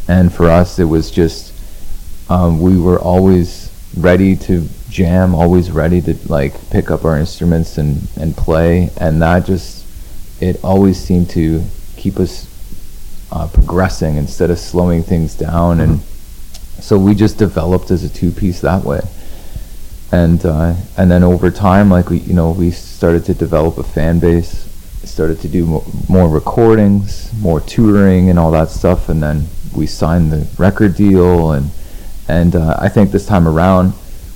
And 0.08 0.32
for 0.32 0.50
us 0.50 0.78
it 0.78 0.84
was 0.84 1.10
just 1.10 1.54
um, 2.30 2.60
we 2.60 2.78
were 2.78 2.98
always 2.98 3.70
ready 3.96 4.36
to 4.36 4.68
jam 4.90 5.34
always 5.34 5.70
ready 5.70 6.00
to 6.00 6.14
like 6.28 6.54
pick 6.70 6.90
up 6.90 7.04
our 7.04 7.18
instruments 7.18 7.78
and, 7.78 8.08
and 8.16 8.36
play. 8.36 8.90
And 9.00 9.22
that 9.22 9.46
just 9.46 9.86
it 10.42 10.62
always 10.64 10.98
seemed 10.98 11.30
to 11.30 11.64
keep 11.96 12.18
us 12.18 12.46
uh, 13.30 13.48
progressing 13.48 14.16
instead 14.16 14.50
of 14.50 14.58
slowing 14.58 15.02
things 15.02 15.34
down. 15.34 15.80
And 15.80 16.00
so 16.80 16.98
we 16.98 17.14
just 17.14 17.38
developed 17.38 17.90
as 17.90 18.04
a 18.04 18.08
two 18.08 18.30
piece 18.30 18.60
that 18.60 18.84
way 18.84 19.00
and 20.12 20.44
uh, 20.44 20.74
and 20.96 21.10
then 21.10 21.22
over 21.22 21.50
time 21.50 21.90
like 21.90 22.08
we 22.10 22.18
you 22.18 22.34
know 22.34 22.50
we 22.52 22.70
started 22.70 23.24
to 23.24 23.34
develop 23.34 23.78
a 23.78 23.82
fan 23.82 24.18
base 24.18 24.64
started 25.04 25.40
to 25.40 25.48
do 25.48 25.66
mo- 25.66 25.84
more 26.08 26.28
recordings 26.28 27.28
more 27.40 27.60
touring 27.60 28.30
and 28.30 28.38
all 28.38 28.50
that 28.50 28.68
stuff. 28.68 29.08
And 29.08 29.22
then 29.22 29.46
we 29.74 29.86
signed 29.86 30.32
the 30.32 30.46
record 30.58 30.96
deal. 30.96 31.52
And 31.52 31.70
and 32.28 32.56
uh, 32.56 32.76
I 32.78 32.88
think 32.88 33.10
this 33.10 33.26
time 33.26 33.48
around 33.48 33.94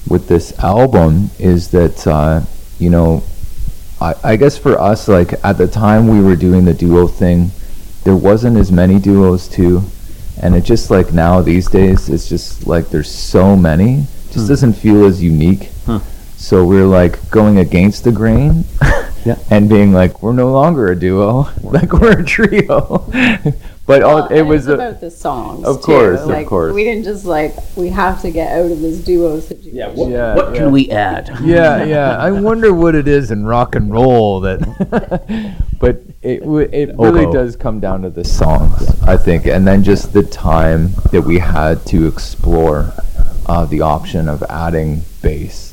with 0.08 0.28
this 0.28 0.58
album 0.58 1.30
is 1.38 1.70
that 1.70 2.06
uh, 2.06 2.42
you 2.78 2.90
know 2.90 3.22
I, 4.00 4.14
I 4.24 4.36
guess 4.36 4.58
for 4.58 4.78
us 4.78 5.08
like 5.08 5.32
at 5.44 5.58
the 5.58 5.68
time 5.68 6.08
we 6.08 6.20
were 6.20 6.36
doing 6.36 6.64
the 6.64 6.74
duo 6.74 7.06
thing 7.06 7.50
there 8.04 8.16
wasn't 8.16 8.56
as 8.56 8.72
many 8.72 8.98
duos 8.98 9.48
too. 9.48 9.82
And 10.40 10.56
it 10.56 10.62
just 10.62 10.90
like 10.90 11.12
now 11.12 11.40
these 11.40 11.68
days 11.68 12.08
it's 12.08 12.28
just 12.28 12.66
like 12.66 12.88
there's 12.88 13.10
so 13.10 13.56
many 13.56 14.06
just 14.32 14.46
hmm. 14.46 14.52
doesn't 14.52 14.72
feel 14.74 15.04
as 15.04 15.22
unique 15.22 15.70
so 16.36 16.64
we're 16.64 16.86
like 16.86 17.30
going 17.30 17.58
against 17.58 18.04
the 18.04 18.12
grain 18.12 18.64
Yeah. 19.24 19.38
and 19.50 19.68
being 19.68 19.92
like 19.92 20.20
we're 20.20 20.32
no 20.32 20.50
longer 20.50 20.90
a 20.90 20.98
duo 20.98 21.48
like 21.62 21.92
we're 21.92 22.18
a 22.20 22.24
trio 22.24 23.08
but 23.86 24.02
all, 24.02 24.16
Well, 24.22 24.32
it 24.32 24.42
was 24.42 24.66
it's 24.66 24.70
a, 24.70 24.74
about 24.74 25.00
the 25.00 25.10
songs. 25.12 25.64
Of 25.64 25.76
too. 25.76 25.86
course, 25.86 26.20
of 26.22 26.28
like, 26.28 26.46
course. 26.48 26.72
We 26.74 26.82
didn't 26.82 27.04
just 27.04 27.24
like 27.24 27.54
we 27.76 27.88
have 27.90 28.20
to 28.22 28.30
get 28.32 28.50
out 28.58 28.70
of 28.70 28.80
this 28.80 28.98
duo 28.98 29.38
situation. 29.38 29.76
Yeah. 29.76 29.88
What, 29.90 30.08
Yeah, 30.10 30.34
what 30.34 30.52
yeah. 30.52 30.58
can 30.58 30.72
we 30.72 30.90
add? 30.90 31.30
yeah, 31.42 31.84
yeah. 31.84 32.16
I 32.16 32.30
wonder 32.32 32.72
what 32.72 32.94
it 32.96 33.06
is 33.06 33.30
in 33.30 33.44
rock 33.44 33.74
and 33.76 33.92
roll 33.92 34.40
that. 34.40 34.60
but 35.80 36.02
it 36.22 36.40
w- 36.40 36.68
it 36.72 36.88
really 36.96 37.24
Oboe. 37.26 37.32
does 37.32 37.54
come 37.56 37.78
down 37.80 38.02
to 38.02 38.10
the 38.10 38.24
songs, 38.24 38.88
I 39.02 39.16
think, 39.16 39.46
and 39.46 39.66
then 39.66 39.82
just 39.84 40.12
the 40.12 40.22
time 40.24 40.92
that 41.12 41.22
we 41.22 41.38
had 41.38 41.84
to 41.86 42.06
explore 42.06 42.92
uh, 43.46 43.64
the 43.66 43.80
option 43.80 44.28
of 44.28 44.42
adding 44.44 45.02
bass. 45.22 45.72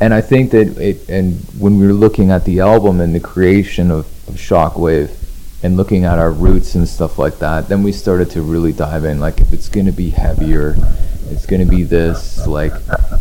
And 0.00 0.12
I 0.12 0.20
think 0.20 0.50
that 0.50 0.78
it, 0.78 1.08
and 1.08 1.38
when 1.58 1.78
we 1.78 1.86
were 1.86 1.92
looking 1.92 2.30
at 2.32 2.44
the 2.44 2.60
album 2.60 3.00
and 3.00 3.14
the 3.14 3.20
creation 3.20 3.90
of, 3.90 4.06
of 4.28 4.34
Shockwave, 4.34 5.16
and 5.62 5.76
looking 5.76 6.04
at 6.04 6.18
our 6.18 6.32
roots 6.32 6.74
and 6.74 6.88
stuff 6.88 7.18
like 7.18 7.38
that, 7.38 7.68
then 7.68 7.82
we 7.82 7.92
started 7.92 8.30
to 8.30 8.42
really 8.42 8.72
dive 8.72 9.04
in. 9.04 9.20
Like, 9.20 9.40
if 9.40 9.52
it's 9.52 9.68
gonna 9.68 9.92
be 9.92 10.10
heavier, 10.10 10.74
it's 11.28 11.46
gonna 11.46 11.66
be 11.66 11.82
this, 11.82 12.46
like, 12.46 12.72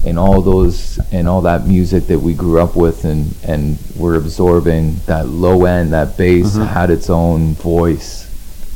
and 0.06 0.18
all 0.18 0.42
those 0.42 1.00
and 1.12 1.28
all 1.28 1.42
that 1.42 1.68
music 1.68 2.08
that 2.08 2.20
we 2.20 2.34
grew 2.34 2.62
up 2.62 2.76
with, 2.76 3.04
and 3.04 3.36
and 3.44 3.78
we're 3.98 4.16
absorbing 4.16 4.96
that 5.06 5.28
low 5.28 5.66
end, 5.66 5.92
that 5.94 6.18
bass 6.18 6.56
had 6.56 6.90
its 6.90 7.10
own 7.10 7.56
voice, 7.56 8.26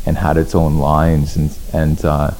and 0.05 0.17
had 0.17 0.35
its 0.35 0.53
own 0.53 0.77
lines, 0.77 1.37
and 1.37 1.57
and 1.71 2.03
uh, 2.03 2.31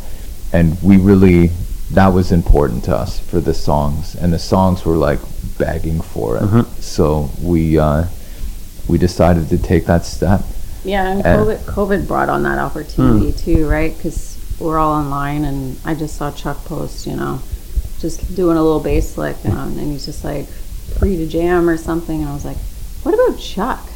and 0.52 0.78
we 0.84 0.98
really 0.98 1.52
that 1.94 2.08
was 2.08 2.32
important 2.32 2.84
to 2.86 2.96
us 2.96 3.20
for 3.20 3.40
the 3.40 3.54
songs, 3.54 4.16
and 4.16 4.34
the 4.34 4.40
songs 4.40 4.84
were 4.86 4.96
like 4.96 5.20
begging 5.58 6.02
for 6.02 6.38
it. 6.38 6.66
So 6.82 7.30
we 7.42 7.78
uh, 7.78 8.06
we 8.88 8.98
decided 8.98 9.50
to 9.50 9.58
take 9.58 9.86
that 9.86 10.06
step. 10.06 10.42
Yeah, 10.84 11.08
and 11.12 11.26
Uh, 11.26 11.38
COVID, 11.38 11.58
COVID 11.66 12.08
brought 12.08 12.30
on 12.30 12.44
that 12.44 12.58
opportunity 12.60 13.32
Hmm. 13.32 13.38
too, 13.38 13.70
right? 13.70 13.96
Because 13.96 14.38
we're 14.60 14.78
all 14.78 14.92
online, 14.94 15.46
and 15.46 15.78
I 15.86 15.94
just 15.94 16.16
saw 16.18 16.32
Chuck 16.32 16.66
post, 16.66 17.08
you 17.08 17.16
know, 17.16 17.40
just 18.00 18.36
doing 18.36 18.58
a 18.58 18.62
little 18.64 18.82
bass 18.82 19.18
lick, 19.18 19.38
you 19.46 19.52
know, 19.52 19.62
and 19.62 19.80
he's 19.92 20.06
just 20.06 20.24
like 20.26 20.48
free 21.00 21.16
to 21.18 21.26
jam 21.28 21.70
or 21.70 21.78
something, 21.78 22.20
and 22.22 22.30
I 22.30 22.34
was 22.34 22.44
like, 22.46 22.58
what 23.04 23.14
about 23.14 23.40
Chuck? 23.40 23.88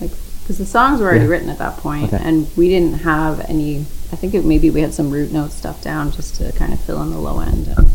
Like, 0.00 0.10
because 0.42 0.58
the 0.58 0.66
songs 0.66 1.00
were 1.00 1.06
already 1.06 1.24
Yeah. 1.24 1.30
written 1.30 1.48
at 1.50 1.58
that 1.58 1.78
point, 1.78 2.12
Okay. 2.12 2.22
and 2.22 2.46
we 2.56 2.68
didn't 2.68 3.00
have 3.00 3.40
any. 3.48 3.84
I 4.12 4.16
think 4.16 4.34
it, 4.34 4.44
maybe 4.44 4.70
we 4.70 4.80
had 4.80 4.94
some 4.94 5.10
root 5.10 5.32
note 5.32 5.50
stuff 5.50 5.82
down 5.82 6.12
just 6.12 6.36
to 6.36 6.52
kind 6.52 6.72
of 6.72 6.80
fill 6.80 7.02
in 7.02 7.10
the 7.10 7.18
low 7.18 7.40
end. 7.40 7.68
And 7.68 7.88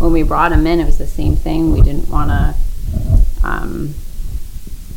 when 0.00 0.12
we 0.12 0.22
brought 0.22 0.52
him 0.52 0.66
in, 0.66 0.80
it 0.80 0.84
was 0.84 0.98
the 0.98 1.06
same 1.06 1.36
thing. 1.36 1.72
We 1.72 1.82
didn't 1.82 2.08
want 2.08 2.30
to 2.30 2.54
um, 3.44 3.94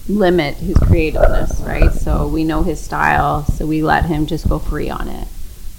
limit 0.08 0.56
his 0.56 0.76
creativeness, 0.78 1.60
right? 1.62 1.92
So 1.92 2.28
we 2.28 2.44
know 2.44 2.64
his 2.64 2.80
style, 2.80 3.46
so 3.46 3.66
we 3.66 3.84
let 3.84 4.06
him 4.06 4.26
just 4.26 4.48
go 4.48 4.60
free 4.60 4.90
on 4.90 5.08
it. 5.08 5.28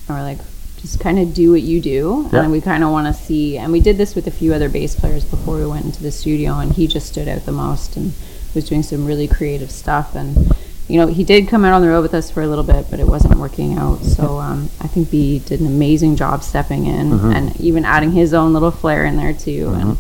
And 0.08 0.16
we're 0.16 0.22
like, 0.22 0.38
just 0.80 0.98
kind 0.98 1.18
of 1.18 1.34
do 1.34 1.52
what 1.52 1.60
you 1.60 1.78
do, 1.80 2.26
and 2.32 2.50
we 2.50 2.60
kind 2.62 2.82
of 2.82 2.90
want 2.90 3.06
to 3.06 3.22
see. 3.22 3.58
And 3.58 3.70
we 3.70 3.80
did 3.80 3.98
this 3.98 4.14
with 4.14 4.26
a 4.26 4.30
few 4.30 4.54
other 4.54 4.70
bass 4.70 4.94
players 4.98 5.26
before 5.26 5.56
we 5.56 5.66
went 5.66 5.84
into 5.84 6.02
the 6.02 6.10
studio, 6.10 6.58
and 6.58 6.72
he 6.72 6.86
just 6.86 7.06
stood 7.06 7.28
out 7.28 7.44
the 7.44 7.52
most 7.52 7.96
and 7.96 8.14
was 8.54 8.66
doing 8.66 8.82
some 8.82 9.04
really 9.04 9.28
creative 9.28 9.70
stuff. 9.70 10.14
And 10.14 10.50
you 10.90 10.98
know, 10.98 11.06
he 11.06 11.22
did 11.24 11.48
come 11.48 11.64
out 11.64 11.72
on 11.72 11.82
the 11.82 11.88
road 11.88 12.02
with 12.02 12.14
us 12.14 12.30
for 12.30 12.42
a 12.42 12.48
little 12.48 12.64
bit, 12.64 12.86
but 12.90 12.98
it 12.98 13.06
wasn't 13.06 13.38
working 13.38 13.78
out. 13.78 14.02
So 14.02 14.38
um, 14.38 14.68
I 14.80 14.88
think 14.88 15.10
B 15.10 15.38
did 15.38 15.60
an 15.60 15.66
amazing 15.66 16.16
job 16.16 16.42
stepping 16.42 16.86
in 16.86 17.12
and 17.12 17.58
even 17.60 17.84
adding 17.84 18.10
his 18.12 18.34
own 18.34 18.52
little 18.52 18.72
flair 18.72 19.04
in 19.04 19.16
there 19.16 19.32
too, 19.32 19.72
and 19.74 19.96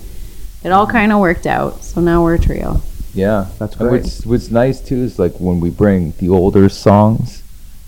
it 0.64 0.72
all 0.72 0.86
kind 0.86 1.12
of 1.12 1.20
worked 1.20 1.46
out. 1.46 1.84
So 1.84 2.00
now 2.00 2.22
we're 2.22 2.34
a 2.34 2.38
trio. 2.38 2.82
Yeah, 3.14 3.46
That's 3.58 3.76
great. 3.76 4.02
What's, 4.02 4.26
what's 4.26 4.50
nice 4.50 4.80
too 4.80 4.96
is 5.02 5.18
like 5.18 5.34
when 5.38 5.60
we 5.60 5.70
bring 5.70 6.12
the 6.18 6.28
older 6.28 6.68
songs 6.68 7.42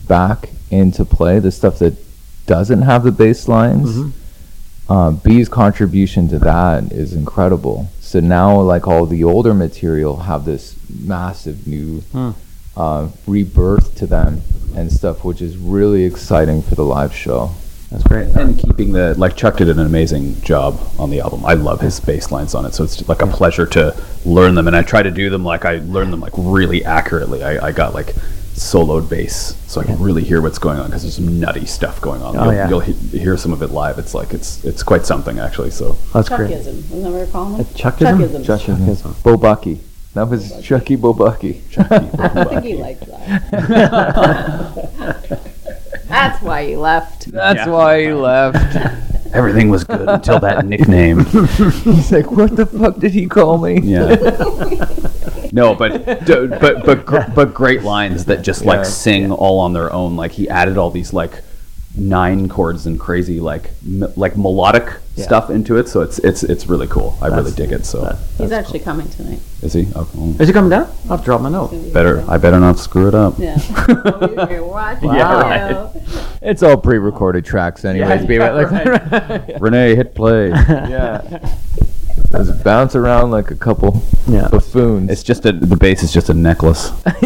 back 0.07 0.51
into 0.71 1.05
play, 1.05 1.39
the 1.39 1.53
stuff 1.53 1.79
that 1.81 1.95
doesn't 2.47 2.83
have 2.83 3.05
the 3.05 3.13
bass 3.13 3.49
lines. 3.49 3.97
Mm-hmm. 3.97 4.93
Uh, 4.93 5.11
B's 5.13 5.49
contribution 5.49 6.29
to 6.29 6.39
that 6.41 6.93
is 6.93 7.15
incredible. 7.15 7.89
So 8.01 8.21
now, 8.21 8.61
like 8.61 8.87
all 8.87 9.07
the 9.07 9.25
older 9.25 9.55
material, 9.55 10.17
have 10.19 10.45
this 10.45 10.77
massive 10.89 11.67
new 11.67 12.01
Hmm. 12.13 12.33
Uh, 12.77 13.09
rebirth 13.27 13.95
to 13.97 14.07
them 14.07 14.41
and 14.77 14.91
stuff, 14.91 15.25
which 15.25 15.43
is 15.43 15.57
really 15.57 16.05
exciting 16.05 16.63
for 16.63 16.75
the 16.75 16.85
live 16.85 17.15
show. 17.15 17.51
That's 17.91 18.05
great. 18.05 18.29
and 18.29 18.59
keeping 18.59 18.93
the 18.93 19.15
like 19.19 19.37
Chuck 19.37 19.59
did 19.59 19.69
an 19.69 19.79
amazing 19.79 20.41
job 20.41 20.81
on 20.99 21.11
the 21.11 21.21
album. 21.21 21.45
I 21.45 21.53
love 21.55 21.81
his 21.83 22.01
bass 22.01 22.33
lines 22.33 22.55
on 22.55 22.65
it, 22.65 22.73
so 22.73 22.85
it's 22.85 23.07
like 23.07 23.21
a 23.21 23.27
pleasure 23.27 23.67
to 23.67 23.95
learn 24.25 24.55
them. 24.55 24.67
And 24.67 24.75
I 24.75 24.83
try 24.83 25.03
to 25.03 25.11
do 25.11 25.29
them 25.29 25.45
like 25.45 25.67
I 25.67 25.77
learn 25.81 26.11
them 26.11 26.21
like 26.21 26.33
really 26.39 26.83
accurately. 26.87 27.45
I, 27.45 27.67
I 27.67 27.73
got 27.73 27.93
like 27.93 28.15
soloed 28.55 29.11
bass, 29.11 29.57
so 29.67 29.83
I 29.83 29.85
can 29.85 29.99
really 29.99 30.25
hear 30.25 30.41
what's 30.41 30.59
going 30.59 30.79
on 30.79 30.87
because 30.87 31.03
there's 31.03 31.17
some 31.17 31.39
nutty 31.39 31.67
stuff 31.67 32.01
going 32.01 32.23
on. 32.23 32.35
Oh, 32.35 32.45
you'll, 32.45 32.55
yeah. 32.55 32.69
you'll 32.71 32.81
he- 32.81 33.19
hear 33.19 33.37
some 33.37 33.53
of 33.53 33.61
it 33.61 33.73
live. 33.73 33.99
It's 33.99 34.15
like 34.15 34.33
it's 34.33 34.65
it's 34.65 34.83
quite 34.83 35.05
something 35.05 35.39
actually. 35.39 35.71
So 35.71 35.99
That's 36.15 36.31
great. 36.31 36.51
Chuckism, 36.51 36.67
isn't 36.79 37.03
that 37.03 37.11
what 37.11 37.13
we're 37.13 37.27
calling 37.27 37.55
A 37.55 37.57
him? 37.59 37.65
Chuckism? 37.75 38.43
Chuckism. 38.43 38.77
Chuckism. 38.87 39.23
Bo 39.23 39.37
Bucky. 39.37 39.81
That 40.15 40.29
was 40.29 40.61
Chucky 40.63 40.97
Bo 40.97 41.13
Bucky. 41.15 41.63
I 41.79 41.99
think 42.45 42.65
he 42.65 42.75
liked 42.75 43.07
that. 43.07 43.49
That's 46.09 46.43
why 46.43 46.67
he 46.67 46.77
left. 46.77 47.33
That's 47.33 47.59
Yeah. 47.61 47.69
why 47.71 48.03
he 48.03 48.13
left. 48.13 48.77
everything 49.33 49.71
was 49.71 49.85
good 49.85 50.07
until 50.09 50.39
that 50.41 50.67
nickname. 50.67 51.25
He's 51.25 52.13
like, 52.13 52.31
what 52.31 52.55
the 52.57 52.67
fuck 52.67 52.99
did 52.99 53.13
he 53.13 53.27
call 53.27 53.57
me? 53.57 53.81
Yeah. 53.83 54.17
no, 55.53 55.75
but 55.75 56.05
d- 56.27 56.47
but 56.49 56.85
but 56.85 57.07
gr- 57.07 57.31
but 57.35 57.55
great 57.55 57.83
lines 57.83 58.27
that 58.27 58.43
just 58.43 58.67
like 58.67 58.79
Yeah. 58.81 58.83
sing 58.85 59.33
all 59.33 59.61
on 59.61 59.73
their 59.73 59.91
own. 59.91 60.17
Like 60.17 60.33
he 60.33 60.47
added 60.51 60.77
all 60.77 60.91
these 60.91 61.15
like 61.15 61.43
nine 61.97 62.51
chords 62.51 62.85
and 62.87 63.01
crazy 63.01 63.41
like 63.41 63.71
m- 63.87 64.13
like 64.17 64.37
melodic 64.37 64.93
Yeah. 65.15 65.25
stuff 65.27 65.51
into 65.51 65.77
it. 65.77 65.89
So 65.89 66.01
it's 66.01 66.19
it's 66.21 66.43
it's 66.43 66.67
really 66.69 66.87
cool. 66.87 67.17
I 67.21 67.27
really 67.27 67.53
dig 67.53 67.71
it. 67.71 67.85
So 67.85 68.01
That- 68.03 68.17
He's 68.39 68.49
that's 68.51 68.53
actually 68.67 68.79
coming 68.81 69.09
tonight. 69.11 69.41
is 69.61 69.75
he? 69.75 69.87
Oh, 69.95 70.09
well, 70.15 70.41
Is 70.41 70.49
he 70.49 70.55
coming 70.55 70.71
down? 70.71 70.89
I'll 71.11 71.19
drop 71.19 71.43
my 71.43 71.51
note. 71.51 71.71
better. 71.93 72.25
I 72.29 72.39
better 72.39 72.59
not 72.59 72.79
screw 72.79 73.09
it 73.09 73.15
up. 73.15 73.35
Yeah. 73.39 73.57
Watch 74.61 75.03
Yeah, 75.03 75.71
out. 75.71 75.97
It's 76.41 76.63
all 76.63 76.77
pre-recorded 76.79 77.45
tracks, 77.45 77.85
anyways. 77.85 78.23
baby. 78.23 78.39
Like, 78.39 79.61
Renee, 79.61 79.95
hit 79.97 80.15
play. 80.15 80.49
yeah. 80.51 81.55
Just 82.33 82.65
bounce 82.65 82.97
around 82.97 83.31
like 83.31 83.51
a 83.51 83.55
couple 83.55 84.03
Yeah. 84.27 84.49
buffoons. 84.49 85.11
It's 85.11 85.23
just 85.23 85.45
a 85.47 85.53
the 85.53 85.77
bass 85.77 86.03
is 86.03 86.13
just 86.13 86.29
a 86.31 86.35
necklace. 86.35 86.91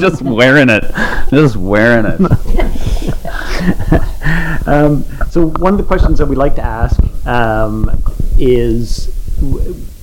just 0.00 0.22
wearing 0.22 0.68
it. 0.70 0.84
Just 1.30 1.56
wearing 1.56 2.06
it. 2.06 2.20
Um, 4.66 5.04
so 5.30 5.46
one 5.46 5.74
of 5.74 5.78
the 5.78 5.84
questions 5.84 6.18
that 6.18 6.26
we 6.26 6.34
like 6.34 6.56
to 6.56 6.62
ask 6.62 6.98
um, 7.24 7.88
is 8.36 9.14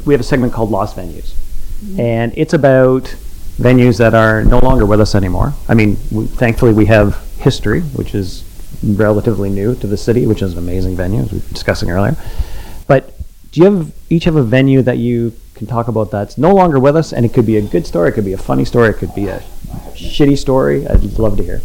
we 0.06 0.14
have 0.14 0.22
a 0.22 0.24
segment 0.24 0.54
called 0.54 0.72
Lost 0.72 0.96
Venues, 0.96 1.34
and 2.00 2.34
it's 2.38 2.54
about 2.54 3.14
venues 3.58 3.98
that 3.98 4.14
are 4.14 4.42
no 4.46 4.60
longer 4.60 4.86
with 4.86 5.02
us 5.02 5.16
anymore. 5.16 5.54
I 5.68 5.74
mean, 5.74 5.98
we, 6.12 6.28
thankfully 6.28 6.72
we 6.72 6.86
have 6.86 7.18
history, 7.40 7.82
which 7.82 8.16
is 8.16 8.46
relatively 8.84 9.50
new 9.50 9.76
to 9.76 9.88
the 9.88 9.98
city, 9.98 10.26
which 10.28 10.42
is 10.42 10.54
an 10.54 10.60
amazing 10.60 10.96
venue, 10.96 11.22
as 11.24 11.32
we 11.34 11.40
were 11.40 11.46
discussing 11.50 11.92
earlier. 11.92 12.16
Do 13.54 13.62
you 13.62 13.66
have 13.72 13.94
each 14.10 14.24
have 14.24 14.36
a 14.36 14.42
venue 14.42 14.82
that 14.82 14.98
you 14.98 15.32
can 15.54 15.68
talk 15.68 15.88
about 15.88 16.10
that's 16.10 16.40
no 16.40 16.52
longer 16.56 16.80
with 16.80 16.96
us, 16.96 17.14
and 17.14 17.24
it 17.24 17.34
could 17.36 17.46
be 17.46 17.58
a 17.58 17.62
good 17.62 17.86
story, 17.86 18.10
it 18.10 18.14
could 18.14 18.26
be 18.26 18.34
a 18.34 18.38
funny 18.38 18.66
story, 18.66 18.90
it 18.90 18.98
could 18.98 19.14
be 19.14 19.28
a 19.28 19.44
shitty 19.94 20.40
story. 20.40 20.88
I'd 20.88 21.04
love 21.20 21.38
to 21.38 21.44
hear. 21.44 21.62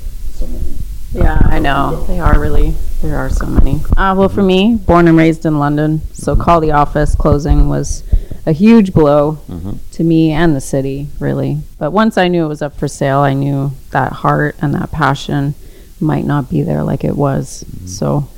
Yeah, 1.14 1.40
I 1.44 1.58
know. 1.58 2.04
They 2.06 2.20
are 2.20 2.38
really, 2.38 2.74
there 3.00 3.16
are 3.16 3.30
so 3.30 3.46
many. 3.46 3.80
Uh, 3.96 4.14
well, 4.14 4.28
for 4.28 4.42
mm-hmm. 4.42 4.46
me, 4.46 4.74
born 4.76 5.08
and 5.08 5.16
raised 5.16 5.46
in 5.46 5.58
London, 5.58 6.02
so 6.12 6.36
Call 6.36 6.60
the 6.60 6.72
Office 6.72 7.14
closing 7.14 7.70
was 7.70 8.04
a 8.44 8.52
huge 8.52 8.92
blow 8.92 9.38
mm-hmm. 9.48 9.78
to 9.92 10.04
me 10.04 10.32
and 10.32 10.54
the 10.54 10.60
city, 10.60 11.08
really. 11.18 11.62
But 11.78 11.92
once 11.92 12.18
I 12.18 12.28
knew 12.28 12.44
it 12.44 12.48
was 12.48 12.60
up 12.60 12.76
for 12.76 12.86
sale, 12.86 13.20
I 13.20 13.32
knew 13.32 13.72
that 13.92 14.12
heart 14.12 14.56
and 14.60 14.74
that 14.74 14.92
passion 14.92 15.54
might 16.00 16.26
not 16.26 16.50
be 16.50 16.60
there 16.60 16.82
like 16.82 17.02
it 17.02 17.16
was. 17.16 17.64
Mm-hmm. 17.64 17.86
So, 17.86 18.28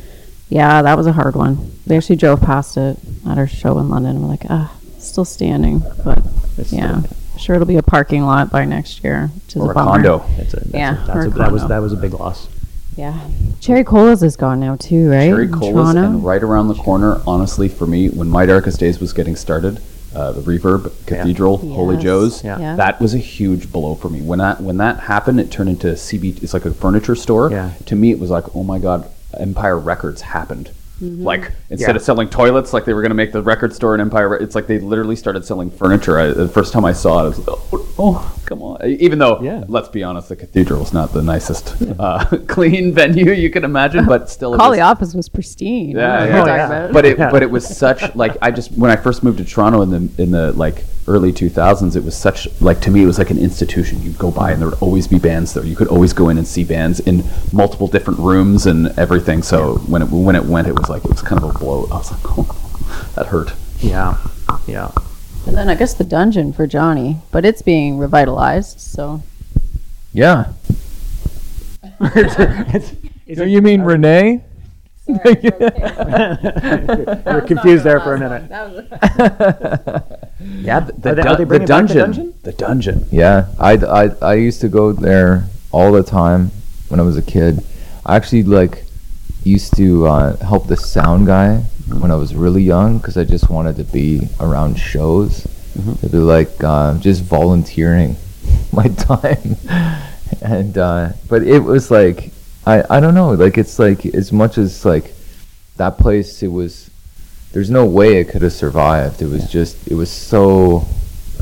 yeah, 0.50 0.82
that 0.82 0.96
was 0.96 1.06
a 1.06 1.12
hard 1.12 1.34
one. 1.34 1.72
We 1.86 1.96
actually 1.96 2.16
drove 2.16 2.40
past 2.42 2.76
it 2.76 2.98
at 3.26 3.38
our 3.38 3.46
show 3.46 3.78
in 3.78 3.88
London, 3.88 4.16
and 4.16 4.22
we're 4.22 4.28
like, 4.30 4.44
ah, 4.50 4.72
still 4.98 5.24
standing. 5.24 5.82
But 6.04 6.22
It's 6.58 6.72
yeah, 6.72 7.02
sure 7.38 7.54
it'll 7.56 7.66
be 7.66 7.76
a 7.76 7.82
parking 7.82 8.22
lot 8.24 8.50
by 8.50 8.64
next 8.66 9.02
year, 9.02 9.30
which 9.46 9.56
is 9.56 9.62
Or 9.62 9.70
a 9.70 9.74
bummer. 9.74 9.92
condo. 9.92 10.18
That's 10.36 10.52
a, 10.54 10.56
that's 10.60 10.74
Yeah, 10.74 10.92
a, 11.02 11.06
that's 11.06 11.16
or 11.16 11.20
a, 11.22 11.26
a 11.28 11.30
that 11.38 11.52
was 11.52 11.66
that 11.68 11.78
was 11.78 11.92
a 11.92 11.96
big 11.96 12.12
loss. 12.14 12.48
Yeah. 12.96 13.18
Cherry 13.60 13.84
Colas 13.84 14.22
is 14.22 14.36
gone 14.36 14.60
now 14.60 14.76
too, 14.76 15.08
right? 15.10 15.28
Cherry 15.28 15.48
Colas, 15.48 15.94
and 15.94 16.22
right 16.24 16.42
around 16.42 16.68
the 16.68 16.74
corner, 16.74 17.20
honestly, 17.26 17.68
for 17.68 17.86
me, 17.86 18.08
when 18.08 18.28
My 18.28 18.44
Darkest 18.44 18.78
Days 18.80 18.98
was 19.00 19.12
getting 19.12 19.36
started, 19.36 19.80
uh, 20.14 20.32
the 20.32 20.40
Reverb 20.42 20.90
Cathedral, 21.06 21.58
Holy 21.58 21.94
Yes. 21.94 22.02
Joe's, 22.02 22.44
Yeah. 22.44 22.58
Yeah. 22.58 22.76
that 22.76 23.00
was 23.00 23.14
a 23.14 23.18
huge 23.18 23.70
blow 23.72 23.94
for 23.94 24.08
me. 24.10 24.20
When 24.20 24.40
that 24.40 24.60
when 24.60 24.76
that 24.78 24.98
happened, 25.00 25.38
it 25.40 25.50
turned 25.52 25.70
into 25.70 25.88
CB. 25.96 26.42
It's 26.42 26.52
like 26.52 26.64
a 26.64 26.72
furniture 26.74 27.14
store. 27.14 27.50
Yeah. 27.50 27.70
To 27.86 27.94
me, 27.96 28.10
it 28.10 28.18
was 28.18 28.28
like, 28.30 28.44
oh 28.56 28.64
my 28.64 28.78
god, 28.80 29.08
Empire 29.38 29.78
Records 29.78 30.20
happened. 30.22 30.70
Mm-hmm. 31.00 31.22
Like 31.24 31.52
instead 31.70 31.92
Yeah. 31.92 31.96
of 31.96 32.02
selling 32.02 32.28
toilets, 32.28 32.74
like 32.74 32.84
they 32.84 32.92
were 32.92 33.00
going 33.00 33.10
to 33.10 33.14
make 33.16 33.32
the 33.32 33.40
record 33.40 33.74
store 33.74 33.94
in 33.94 34.02
Empire, 34.02 34.34
it's 34.36 34.54
like 34.54 34.66
they 34.66 34.78
literally 34.78 35.16
started 35.16 35.46
selling 35.46 35.70
furniture. 35.70 36.18
I, 36.18 36.26
the 36.26 36.46
first 36.46 36.74
time 36.74 36.84
I 36.84 36.92
saw 36.92 37.20
it, 37.20 37.22
I 37.22 37.28
was 37.28 37.38
like, 37.38 37.48
oh, 37.72 37.88
oh, 37.98 38.38
come 38.44 38.60
on. 38.60 38.84
Even 38.86 39.18
though, 39.18 39.40
Yeah. 39.40 39.64
let's 39.66 39.88
be 39.88 40.02
honest, 40.02 40.28
the 40.28 40.36
cathedral 40.36 40.82
is 40.82 40.92
not 40.92 41.14
the 41.14 41.22
nicest 41.22 41.74
uh, 41.98 42.26
clean 42.48 42.92
venue 42.92 43.32
you 43.32 43.48
can 43.48 43.64
imagine, 43.64 44.04
but 44.04 44.28
still, 44.28 44.52
it 44.52 44.58
was- 44.58 44.76
the 44.76 44.82
Office 44.82 45.14
was 45.14 45.30
pristine. 45.30 45.96
yeah, 45.96 46.10
What 46.12 46.20
are 46.20 46.26
you 46.26 46.32
yeah. 46.32 46.44
talking 46.44 46.76
yeah. 46.86 46.92
But 46.92 47.04
it, 47.06 47.18
Yeah. 47.18 47.30
but 47.30 47.42
it 47.42 47.50
was 47.50 47.66
such 47.66 48.14
like 48.14 48.36
I 48.42 48.50
just 48.50 48.72
when 48.72 48.90
I 48.90 48.96
first 48.96 49.22
moved 49.24 49.38
to 49.38 49.44
Toronto 49.46 49.80
in 49.80 49.88
the 49.90 50.22
in 50.22 50.32
the 50.32 50.52
like 50.52 50.84
early 51.11 51.33
2000s, 51.33 51.96
it 51.96 52.05
was 52.05 52.16
such 52.16 52.49
like 52.61 52.81
to 52.83 52.90
me 52.90 53.03
it 53.03 53.07
was 53.07 53.18
like 53.18 53.31
an 53.31 53.38
institution. 53.38 54.01
You'd 54.03 54.16
go 54.18 54.31
by 54.31 54.53
and 54.53 54.61
there 54.62 54.68
would 54.70 54.81
always 54.81 55.07
be 55.09 55.18
bands 55.18 55.53
there. 55.53 55.64
You 55.64 55.75
could 55.77 55.88
always 55.88 56.12
go 56.12 56.29
in 56.31 56.38
and 56.38 56.46
see 56.46 56.64
bands 56.64 57.01
in 57.01 57.25
multiple 57.53 57.88
different 57.88 58.20
rooms 58.20 58.66
and 58.66 58.88
everything. 58.99 59.42
So 59.42 59.77
when 59.92 60.03
it 60.03 60.09
when 60.11 60.37
it 60.37 60.44
went, 60.44 60.68
it 60.68 60.79
was 60.79 60.88
like 60.88 61.05
it 61.05 61.11
was 61.11 61.23
kind 61.23 61.42
of 61.42 61.55
a 61.55 61.59
blow. 61.59 61.85
I 61.90 61.96
was 61.99 62.11
like, 62.12 62.20
oh, 62.38 63.11
that 63.16 63.27
hurt. 63.27 63.53
Yeah, 63.81 64.16
yeah. 64.66 64.90
and 65.46 65.57
then 65.57 65.68
I 65.68 65.75
guess 65.75 65.94
the 65.94 66.05
dungeon 66.05 66.53
for 66.53 66.66
Johnny, 66.66 67.16
but 67.33 67.44
it's 67.44 67.62
being 67.62 67.99
revitalized. 67.99 68.81
So 68.81 69.23
yeah. 70.12 70.53
It's- 72.16 72.94
So 73.37 73.44
you 73.44 73.62
mean 73.62 73.83
Renee? 73.83 74.42
You're 77.31 77.40
confused 77.42 77.85
there 77.85 78.01
for 78.01 78.14
a 78.14 78.18
minute. 78.18 78.51
Yeah, 80.42 80.81
the, 80.81 80.92
the, 80.92 81.11
Are 81.11 81.14
they- 81.14 81.23
dun- 81.23 81.29
are 81.29 81.37
they 81.37 81.44
the 81.44 81.46
bringing 81.46 81.66
back 81.68 81.87
the 81.88 81.94
dungeon, 81.94 81.99
dungeon? 81.99 82.35
the 82.44 82.53
dungeon. 82.53 83.07
Yeah, 83.11 83.49
I, 83.59 83.73
I, 83.77 84.09
I 84.23 84.35
used 84.35 84.62
to 84.62 84.68
go 84.70 84.90
there 84.92 85.44
all 85.70 85.92
the 85.92 86.03
time 86.03 86.51
when 86.88 86.99
I 86.99 87.03
was 87.03 87.18
a 87.18 87.23
kid. 87.23 87.62
I 88.07 88.16
actually 88.16 88.42
like 88.44 88.85
used 89.44 89.77
to 89.77 90.07
uh, 90.07 90.37
help 90.38 90.66
the 90.66 90.79
sound 90.79 91.27
guy 91.27 91.59
when 91.88 92.11
I 92.11 92.14
was 92.14 92.35
really 92.35 92.62
young 92.62 92.96
because 92.99 93.18
I 93.18 93.25
just 93.25 93.51
wanted 93.51 93.77
to 93.77 93.85
be 93.85 94.29
around 94.40 94.77
shows. 94.79 95.46
It'd 95.99 96.11
be 96.11 96.16
like 96.18 96.53
uh, 96.64 96.94
just 96.99 97.23
volunteering 97.23 98.16
my 98.73 98.88
time, 98.88 99.57
and 100.40 100.79
uh, 100.79 101.11
but 101.29 101.42
it 101.42 101.59
was 101.61 101.90
like 101.90 102.31
I 102.66 102.85
I 102.88 103.01
don't 103.01 103.14
know. 103.14 103.33
Like 103.33 103.59
it's 103.59 103.79
like 103.79 104.07
as 104.07 104.33
much 104.33 104.59
as 104.59 104.85
like 104.85 105.14
that 105.77 105.99
place. 105.99 106.42
It 106.42 106.49
was. 106.49 106.90
There's 107.53 107.70
no 107.70 107.85
way 107.85 108.20
it 108.20 108.29
could 108.29 108.42
have 108.42 108.53
survived. 108.53 109.23
It 109.23 109.29
was 109.29 109.51
just. 109.51 109.88
It 109.88 109.94
was 109.94 110.11
so. 110.11 110.85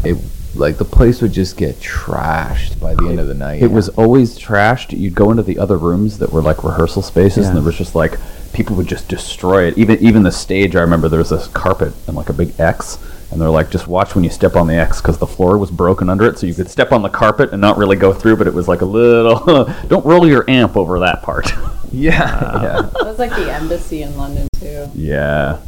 It 0.05 0.17
like 0.55 0.79
the 0.79 0.85
place 0.85 1.21
would 1.23 1.33
just 1.33 1.57
get 1.57 1.77
trashed 1.77 2.81
by 2.81 2.95
the 2.95 3.09
end 3.09 3.21
of 3.21 3.29
the 3.29 3.35
night. 3.35 3.63
It 3.63 3.71
was 3.71 3.89
always 3.91 4.39
trashed. 4.39 4.99
You'd 4.99 5.15
go 5.15 5.31
into 5.31 5.43
the 5.43 5.59
other 5.59 5.77
rooms 5.77 6.19
that 6.19 6.33
were 6.33 6.43
like 6.43 6.65
rehearsal 6.65 7.03
spaces, 7.03 7.49
and 7.49 7.57
there 7.57 7.63
was 7.63 7.77
just 7.77 7.95
like 7.95 8.19
people 8.53 8.77
would 8.77 8.87
just 8.87 9.09
destroy 9.09 9.65
it. 9.65 9.79
Even 9.79 9.99
even 9.99 10.23
the 10.23 10.33
stage, 10.33 10.75
I 10.77 10.81
remember 10.81 11.09
there 11.09 11.19
was 11.19 11.31
this 11.31 11.49
carpet 11.49 11.93
and 12.07 12.17
like 12.17 12.29
a 12.29 12.33
big 12.33 12.59
X, 12.59 12.99
and 13.31 13.41
they're 13.41 13.51
like, 13.51 13.71
just 13.71 13.87
watch 13.87 14.15
when 14.15 14.25
you 14.25 14.31
step 14.31 14.57
on 14.57 14.67
the 14.67 14.75
X 14.75 15.01
because 15.01 15.19
the 15.19 15.27
floor 15.27 15.59
was 15.59 15.71
broken 15.71 16.09
under 16.09 16.27
it, 16.27 16.39
so 16.39 16.47
you 16.47 16.55
could 16.55 16.71
step 16.71 16.93
on 16.93 17.03
the 17.03 17.09
carpet 17.09 17.53
and 17.53 17.61
not 17.61 17.77
really 17.77 17.97
go 17.97 18.13
through, 18.13 18.37
but 18.37 18.47
it 18.47 18.55
was 18.55 18.69
like 18.69 18.81
a 18.81 18.87
little. 18.87 19.65
don't 19.89 20.05
roll 20.07 20.27
your 20.27 20.49
amp 20.49 20.77
over 20.77 20.99
that 21.01 21.23
part. 21.23 21.53
yeah, 21.93 22.23
uh. 22.23 22.63
yeah. 22.63 22.83
That 22.83 23.05
was 23.05 23.19
like 23.19 23.31
the 23.31 23.53
embassy 23.53 24.03
in 24.03 24.17
London 24.17 24.49
too. 24.59 24.89
yeah. 24.95 25.61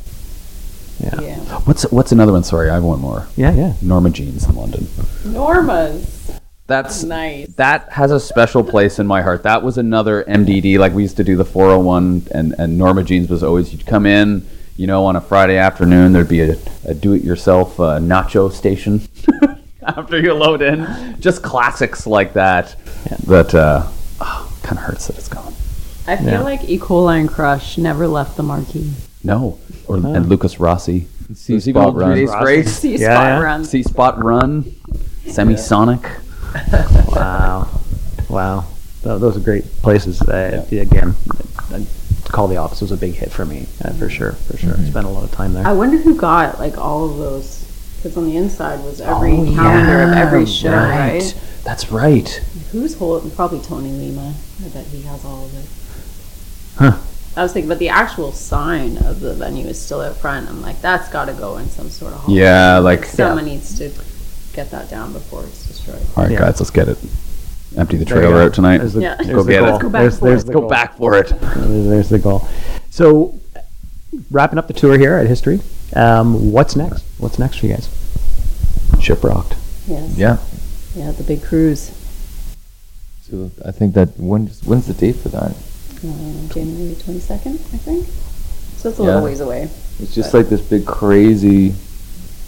Yeah. 1.01 1.20
Yeah. 1.20 1.38
What's 1.61 1.90
what's 1.90 2.12
another 2.12 2.33
one? 2.33 2.44
Sorry, 2.44 2.68
I 2.68 2.75
have 2.75 2.85
one 2.85 3.01
more. 3.01 3.27
Yeah, 3.35 3.53
yeah. 3.53 3.73
Norma 3.81 4.11
Jeans 4.11 4.46
in 4.46 4.55
London. 4.55 4.87
Norma's. 5.25 6.20
That's 6.66 7.03
Nice. 7.03 7.49
That 7.57 7.90
has 7.90 8.12
a 8.12 8.20
special 8.20 8.62
place 8.62 9.01
in 9.01 9.07
my 9.07 9.23
heart. 9.23 9.42
That 9.42 9.64
was 9.64 9.77
another 9.77 10.23
MDD. 10.25 10.79
Like 10.79 10.92
we 10.92 11.03
used 11.03 11.16
to 11.16 11.25
do 11.25 11.37
the 11.37 11.44
401, 11.44 12.29
and, 12.31 12.55
and 12.59 12.79
Norma 12.79 13.03
Jeans 13.03 13.29
was 13.29 13.42
always 13.42 13.73
you'd 13.73 13.87
come 13.87 14.07
in, 14.07 14.46
you 14.81 14.87
know, 14.87 15.05
on 15.05 15.14
a 15.14 15.21
Friday 15.21 15.59
afternoon. 15.59 16.14
There'd 16.14 16.27
be 16.27 16.40
a, 16.40 16.57
a 16.87 16.95
do-it-yourself 16.95 17.79
uh, 17.79 17.99
nacho 17.99 18.51
station 18.51 19.03
after 19.83 20.19
you 20.19 20.33
load 20.33 20.62
in. 20.62 21.21
Just 21.21 21.43
classics 21.43 22.07
like 22.07 22.33
that. 22.33 22.75
That 23.27 23.55
uh, 23.55 23.87
oh, 24.23 24.59
kind 24.62 24.79
of 24.79 24.85
hurts 24.85 25.09
that 25.09 25.19
it's 25.19 25.29
gone. 25.29 25.53
I 26.07 26.16
feel 26.16 26.29
Yeah. 26.29 26.40
like 26.40 26.64
E. 26.66 26.79
coli 26.79 27.21
and 27.21 27.29
Crush 27.29 27.77
never 27.77 28.09
left 28.09 28.38
the 28.38 28.43
marquee. 28.43 28.90
No, 29.23 29.59
or 29.87 29.97
and 29.97 30.31
Lukas 30.31 30.59
Rossi. 30.59 31.07
See 31.35 31.61
Spot 31.61 31.95
Run. 31.95 32.12
Three 32.12 32.25
Days 32.62 32.83
Yeah, 32.83 32.97
spot 32.97 33.27
yeah. 33.27 33.40
run. 33.40 33.64
See 33.66 33.83
Spot 33.83 34.25
Run. 34.25 34.62
Semisonic. 35.27 36.11
Wow. 37.14 37.69
Wow. 38.31 38.64
Those 39.03 39.37
are 39.37 39.40
great 39.40 39.64
places. 39.83 40.23
Uh, 40.23 40.66
Again, 40.73 41.14
uh, 41.71 41.81
Call 42.31 42.49
the 42.49 42.57
Office 42.57 42.81
was 42.81 42.93
a 42.93 42.97
big 42.97 43.14
hit 43.14 43.31
for 43.33 43.45
me, 43.45 43.66
uh, 43.85 43.93
for 43.95 44.09
sure, 44.09 44.33
for 44.33 44.57
sure. 44.57 44.75
Spent 44.75 45.07
a 45.07 45.09
lot 45.09 45.25
of 45.25 45.31
time 45.33 45.53
there. 45.53 45.66
I 45.66 45.73
wonder 45.73 45.97
who 45.99 46.14
got 46.16 46.59
like 46.59 46.79
all 46.79 47.05
of 47.11 47.16
those. 47.19 47.66
Because 47.97 48.16
on 48.16 48.25
the 48.25 48.37
inside 48.38 48.83
was 48.83 49.01
every 49.03 49.33
Oh, 49.33 49.45
calendar 49.55 50.03
of 50.05 50.16
every 50.16 50.47
show, 50.47 50.71
right? 50.73 51.35
That's 51.64 51.93
right. 51.93 52.29
Who's 52.73 52.95
holding? 52.97 53.31
Probably 53.33 53.61
Tony 53.61 53.90
Lima. 53.90 54.33
I 54.64 54.69
bet 54.69 54.87
he 54.87 55.03
has 55.03 55.23
all 55.25 55.45
of 55.45 55.55
it. 55.59 55.66
Huh. 56.79 56.97
I 57.37 57.43
was 57.43 57.53
thinking, 57.53 57.69
but 57.69 57.79
the 57.79 57.90
actual 57.90 58.33
sign 58.33 58.97
of 59.05 59.21
the 59.21 59.35
venue 59.35 59.66
is 59.66 59.79
still 59.81 60.01
out 60.01 60.16
front. 60.16 60.49
I'm 60.49 60.62
like, 60.62 60.81
that's 60.81 61.11
got 61.11 61.27
to 61.27 61.35
go 61.35 61.59
in 61.59 61.69
some 61.69 61.90
sort 61.90 62.14
of 62.14 62.21
hall. 62.21 62.35
Yeah, 62.35 62.79
like 62.79 63.05
someone 63.05 63.45
needs 63.45 63.77
to 63.79 63.90
get 64.55 64.71
that 64.71 64.88
down 64.88 65.12
before 65.12 65.45
it's 65.45 65.66
destroyed. 65.69 66.01
All 66.16 66.25
right, 66.25 66.33
Yeah. 66.33 66.38
guys, 66.38 66.59
let's 66.59 66.71
get 66.71 66.88
it. 66.88 66.97
Empty 67.76 67.98
the 67.98 68.04
There 68.04 68.16
you 68.16 68.20
trailer 68.22 68.40
go. 68.40 68.46
out 68.46 68.54
tonight. 68.54 68.78
There's 68.78 68.94
the, 68.94 69.00
Yeah. 69.02 69.14
there's 69.16 69.28
Go 69.30 69.42
the 69.44 69.52
get 69.52 69.62
it. 69.62 69.66
goal. 69.66 69.70
Let's 69.72 69.83
go 69.83 69.88
back 69.90 70.00
there's, 70.02 70.18
for 70.18 70.24
there's 70.28 70.42
it. 70.42 70.46
the 70.46 70.52
Go 70.52 70.61
goal. 70.61 70.68
back 70.68 70.96
for 70.96 71.14
it. 71.18 71.28
There's 71.40 71.87
there's 71.87 72.09
the 72.09 72.18
goal. 72.18 72.48
So, 72.90 73.38
wrapping 74.30 74.59
up 74.59 74.66
the 74.66 74.72
tour 74.74 74.98
here 74.98 75.14
at 75.14 75.26
History, 75.28 75.61
um, 75.94 76.50
what's 76.52 76.74
next? 76.74 77.04
What's 77.18 77.38
next 77.38 77.59
for 77.59 77.66
you 77.66 77.74
guys? 77.74 77.88
Shiprocked. 78.96 79.56
Yes. 79.87 80.16
Yeah. 80.16 80.37
Yeah, 80.96 81.12
the 81.12 81.22
big 81.22 81.42
cruise. 81.44 81.92
So 83.22 83.50
I 83.64 83.70
think 83.70 83.94
that 83.94 84.09
when's 84.18 84.62
when's 84.64 84.87
the 84.88 84.94
date 84.94 85.16
for 85.16 85.28
that? 85.28 85.52
Uh, 85.52 86.52
January 86.52 86.94
22nd, 86.96 87.54
I 87.54 87.76
think. 87.78 88.06
So 88.78 88.88
it's 88.88 88.98
a 88.98 89.02
Yeah. 89.02 89.09
little 89.09 89.22
ways 89.24 89.40
away. 89.40 89.68
It's 90.00 90.14
just 90.14 90.35
like 90.35 90.48
this 90.48 90.61
big 90.61 90.85
crazy 90.87 91.74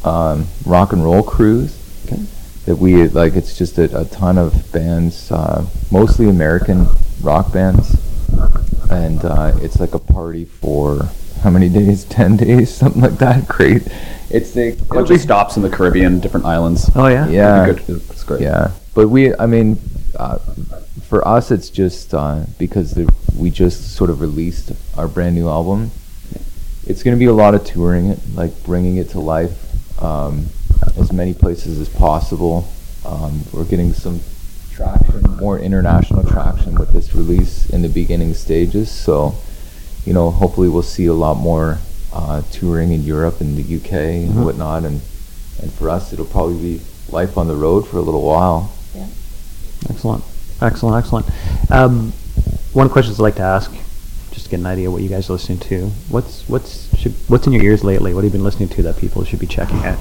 um, 0.04 0.46
rock 0.66 0.92
and 0.92 1.04
roll 1.04 1.22
cruise 1.22 1.76
Okay. 2.06 2.20
That 2.66 2.76
we 2.76 3.08
like. 3.08 3.34
It's 3.34 3.56
just 3.56 3.78
a, 3.78 4.00
a 4.00 4.04
ton 4.06 4.38
of 4.38 4.72
bands, 4.72 5.30
uh, 5.30 5.66
mostly 5.90 6.28
American 6.28 6.86
rock 7.20 7.52
bands, 7.52 7.96
and 8.90 9.24
uh, 9.24 9.52
it's 9.60 9.80
like 9.80 9.94
a 9.94 9.98
party 9.98 10.44
for 10.44 11.08
how 11.42 11.50
many 11.50 11.68
days? 11.68 12.04
Ten 12.12 12.36
days, 12.36 12.74
something 12.74 13.02
like 13.02 13.18
that. 13.18 13.48
Great. 13.48 13.82
It's 14.30 14.52
the 14.52 14.72
A 14.72 14.94
bunch 14.94 15.10
of 15.10 15.20
stops 15.20 15.56
in 15.56 15.62
the 15.62 15.68
Caribbean, 15.68 16.20
different 16.20 16.46
islands. 16.46 16.90
Oh 16.94 17.08
yeah. 17.08 17.28
yeah. 17.28 17.64
It'd 17.64 17.76
be 17.76 17.92
good. 17.92 18.02
It's 18.10 18.24
great. 18.24 18.40
Yeah, 18.40 18.70
but 18.94 19.08
we, 19.08 19.34
I 19.36 19.44
mean, 19.44 19.78
uh, 20.16 20.38
for 21.08 21.26
us, 21.28 21.50
it's 21.50 21.68
just 21.68 22.14
uh, 22.14 22.44
because 22.58 22.92
the, 22.92 23.12
we 23.36 23.50
just 23.50 23.94
sort 23.94 24.08
of 24.08 24.20
released 24.20 24.72
our 24.96 25.06
brand 25.08 25.34
new 25.34 25.48
album. 25.48 25.90
It's 26.86 27.02
going 27.02 27.14
to 27.14 27.18
be 27.18 27.26
a 27.26 27.32
lot 27.32 27.54
of 27.54 27.64
touring 27.64 28.06
it, 28.06 28.18
like 28.34 28.64
bringing 28.64 28.96
it 28.96 29.10
to 29.10 29.20
life, 29.20 30.02
um, 30.02 30.46
as 30.98 31.12
many 31.12 31.34
places 31.34 31.78
as 31.80 31.88
possible. 31.88 32.68
Um, 33.04 33.40
we're 33.52 33.64
getting 33.64 33.92
some 33.92 34.20
traction, 34.70 35.20
more 35.38 35.58
international 35.58 36.22
traction 36.24 36.74
with 36.76 36.92
this 36.92 37.14
release 37.14 37.68
in 37.70 37.82
the 37.82 37.88
beginning 37.88 38.34
stages. 38.34 38.90
So, 38.90 39.34
you 40.04 40.12
know, 40.12 40.30
hopefully 40.30 40.68
we'll 40.68 40.82
see 40.82 41.06
a 41.06 41.14
lot 41.14 41.36
more 41.36 41.78
uh, 42.12 42.42
touring 42.52 42.92
in 42.92 43.02
Europe 43.02 43.40
and 43.40 43.56
the 43.56 43.62
UK 43.62 43.92
and 44.24 44.34
Mhm. 44.34 44.44
whatnot. 44.44 44.84
And 44.84 45.00
and 45.62 45.70
for 45.72 45.88
us, 45.90 46.12
it'll 46.12 46.24
probably 46.26 46.58
be 46.76 46.80
life 47.10 47.38
on 47.38 47.46
the 47.46 47.54
road 47.54 47.86
for 47.86 47.98
a 47.98 48.02
little 48.02 48.22
while. 48.22 48.70
Yeah. 48.94 49.06
Excellent. 49.88 50.24
Excellent. 50.60 50.96
Excellent. 51.04 51.26
Um, 51.70 52.12
one 52.72 52.88
question 52.88 53.12
I'd 53.14 53.18
like 53.20 53.36
to 53.36 53.42
ask, 53.42 53.70
just 54.32 54.46
to 54.46 54.50
get 54.50 54.60
an 54.60 54.66
idea 54.66 54.90
what 54.90 55.02
you 55.02 55.08
guys 55.08 55.28
are 55.28 55.34
listening 55.34 55.58
to. 55.60 55.90
What's 56.08 56.42
what's 56.48 56.88
should, 56.98 57.12
what's 57.28 57.46
in 57.46 57.52
your 57.52 57.62
ears 57.62 57.84
lately? 57.84 58.12
What 58.14 58.24
have 58.24 58.32
you 58.32 58.38
been 58.38 58.44
listening 58.44 58.68
to 58.70 58.82
that 58.82 58.96
people 58.98 59.24
should 59.24 59.38
be 59.38 59.46
checking 59.46 59.78
out? 59.84 59.98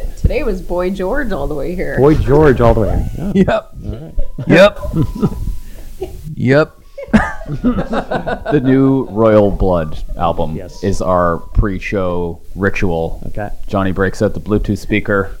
T- 0.00 0.06
today 0.20 0.42
was 0.42 0.60
Boy 0.62 0.90
George 0.90 1.32
all 1.32 1.46
the 1.46 1.54
way 1.54 1.74
here. 1.74 1.98
Boy 1.98 2.14
George 2.14 2.60
all 2.60 2.74
the 2.74 2.80
way. 2.80 3.06
Yeah. 3.34 3.62
Yep. 4.46 4.78
Yep. 5.96 6.12
yep. 6.34 6.76
The 7.46 8.60
new 8.62 9.04
Royal 9.04 9.50
Blood 9.50 10.02
album 10.16 10.56
Yes. 10.56 10.82
is 10.84 11.00
our 11.00 11.38
pre-show 11.38 12.40
ritual. 12.54 13.22
Okay. 13.28 13.50
Johnny 13.66 13.92
breaks 13.92 14.20
out 14.22 14.34
the 14.34 14.40
Bluetooth 14.40 14.78
speaker. 14.78 15.36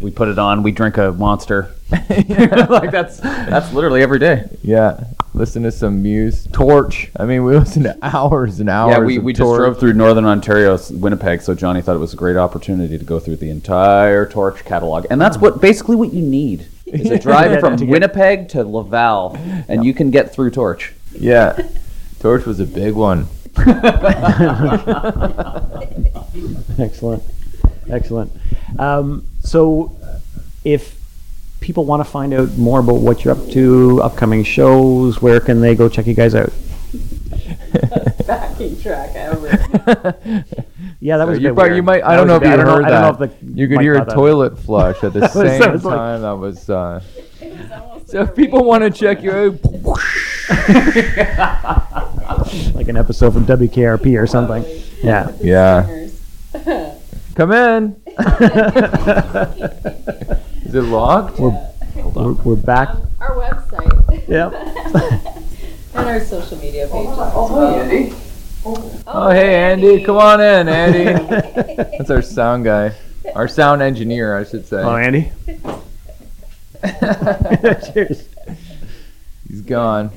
We 0.00 0.10
put 0.10 0.28
it 0.28 0.38
on. 0.38 0.62
We 0.62 0.72
drink 0.72 0.96
a 0.98 1.12
monster. 1.12 1.70
like 1.90 2.90
that's 2.90 3.18
that's 3.20 3.72
literally 3.72 4.02
every 4.02 4.18
day. 4.18 4.44
Yeah. 4.62 5.04
Listen 5.36 5.62
to 5.64 5.70
some 5.70 6.02
Muse. 6.02 6.48
Torch. 6.50 7.10
I 7.18 7.26
mean, 7.26 7.44
we 7.44 7.54
listen 7.58 7.82
to 7.82 7.94
hours 8.00 8.58
and 8.58 8.70
hours. 8.70 8.92
Yeah, 8.92 9.00
we, 9.00 9.18
of 9.18 9.22
we 9.22 9.34
just 9.34 9.42
Torch. 9.42 9.58
drove 9.58 9.78
through 9.78 9.92
Northern 9.92 10.24
Ontario, 10.24 10.78
Winnipeg. 10.92 11.42
So 11.42 11.54
Johnny 11.54 11.82
thought 11.82 11.94
it 11.94 11.98
was 11.98 12.14
a 12.14 12.16
great 12.16 12.36
opportunity 12.38 12.96
to 12.96 13.04
go 13.04 13.20
through 13.20 13.36
the 13.36 13.50
entire 13.50 14.24
Torch 14.26 14.64
catalog, 14.64 15.04
and 15.10 15.20
that's 15.20 15.36
what 15.36 15.60
basically 15.60 15.94
what 15.94 16.14
you 16.14 16.22
need 16.22 16.66
is 16.86 17.10
a 17.10 17.18
drive 17.22 17.60
from 17.60 17.76
to 17.76 17.84
get- 17.84 17.92
Winnipeg 17.92 18.48
to 18.50 18.64
Laval, 18.64 19.36
and 19.68 19.84
you 19.84 19.92
can 19.92 20.10
get 20.10 20.32
through 20.32 20.52
Torch. 20.52 20.94
Yeah. 21.12 21.68
Torch 22.18 22.46
was 22.46 22.58
a 22.58 22.66
big 22.66 22.94
one. 22.94 23.26
Excellent. 26.78 27.22
Excellent. 27.90 28.32
Um, 28.78 29.26
so, 29.40 29.96
if 30.64 30.98
people 31.66 31.84
want 31.84 31.98
to 32.00 32.08
find 32.08 32.32
out 32.32 32.56
more 32.56 32.78
about 32.78 33.00
what 33.00 33.24
you're 33.24 33.34
up 33.36 33.50
to, 33.50 34.00
upcoming 34.00 34.44
shows, 34.44 35.20
where 35.20 35.40
can 35.40 35.60
they 35.60 35.74
go 35.74 35.88
check 35.88 36.06
you 36.06 36.14
guys 36.14 36.32
out? 36.34 36.52
Backing 38.26 38.80
track 38.80 39.10
ever. 39.14 40.44
Yeah, 40.98 41.18
that 41.18 41.28
was 41.28 41.36
a 41.38 41.40
you, 41.42 41.48
bit 41.48 41.54
probably- 41.54 41.70
weird. 41.72 41.76
you 41.76 41.82
might. 41.82 42.02
I 42.02 42.12
That 42.12 42.16
don't 42.16 42.26
know 42.26 42.36
if 42.36 42.40
bit- 42.42 42.48
you 42.48 42.54
I 42.54 42.56
don't 42.56 42.66
know- 42.66 42.74
heard 42.76 42.84
I 42.86 42.90
that. 42.90 43.00
don't 43.02 43.20
know 43.20 43.26
if 43.26 43.40
the 43.40 43.60
you 43.60 43.68
could 43.68 43.80
hear 43.82 43.94
a 43.94 43.98
caught 43.98 44.08
that. 44.08 44.14
toilet 44.14 44.58
flush 44.64 45.04
at 45.04 45.12
the 45.12 45.20
was- 45.20 45.32
same 45.32 45.60
that 45.60 45.72
was 45.72 45.84
like- 45.84 45.94
time. 45.96 46.22
That 46.22 46.32
was. 46.38 46.70
Uh, 46.70 47.00
so 48.06 48.22
if 48.22 48.34
people 48.34 48.64
want 48.64 48.82
to 48.82 48.90
check 48.90 49.22
you 49.22 49.30
out, 49.30 49.62
like 52.74 52.88
an 52.88 52.96
episode 52.96 53.34
from 53.34 53.44
WKRP 53.46 54.20
or 54.20 54.26
something. 54.26 54.64
Yeah. 55.02 55.30
yeah, 55.42 56.08
come 57.34 57.52
in. 57.52 57.96
Is 60.76 60.84
it 60.84 60.88
locked? 60.88 61.40
We're, 61.40 61.58
we're, 62.04 62.32
we're 62.32 62.54
back. 62.54 62.90
Our 63.18 63.36
website. 63.36 64.28
Yep. 64.28 64.52
and 65.94 66.06
our 66.06 66.20
social 66.20 66.58
media 66.58 66.86
pages. 66.88 67.14
Oh, 67.16 68.12
oh, 68.66 69.02
Oh, 69.06 69.30
hey 69.30 69.54
Andy, 69.54 70.04
come 70.04 70.18
on 70.18 70.42
in, 70.42 70.68
Andy. 70.68 71.04
That's 71.96 72.10
our 72.10 72.20
sound 72.20 72.64
guy, 72.64 72.94
our 73.34 73.48
sound 73.48 73.80
engineer, 73.80 74.36
I 74.36 74.44
should 74.44 74.66
say. 74.66 74.82
Oh, 74.82 74.96
Andy. 74.96 75.32
Cheers. 77.94 78.28
He's 79.48 79.62
gone. 79.62 80.10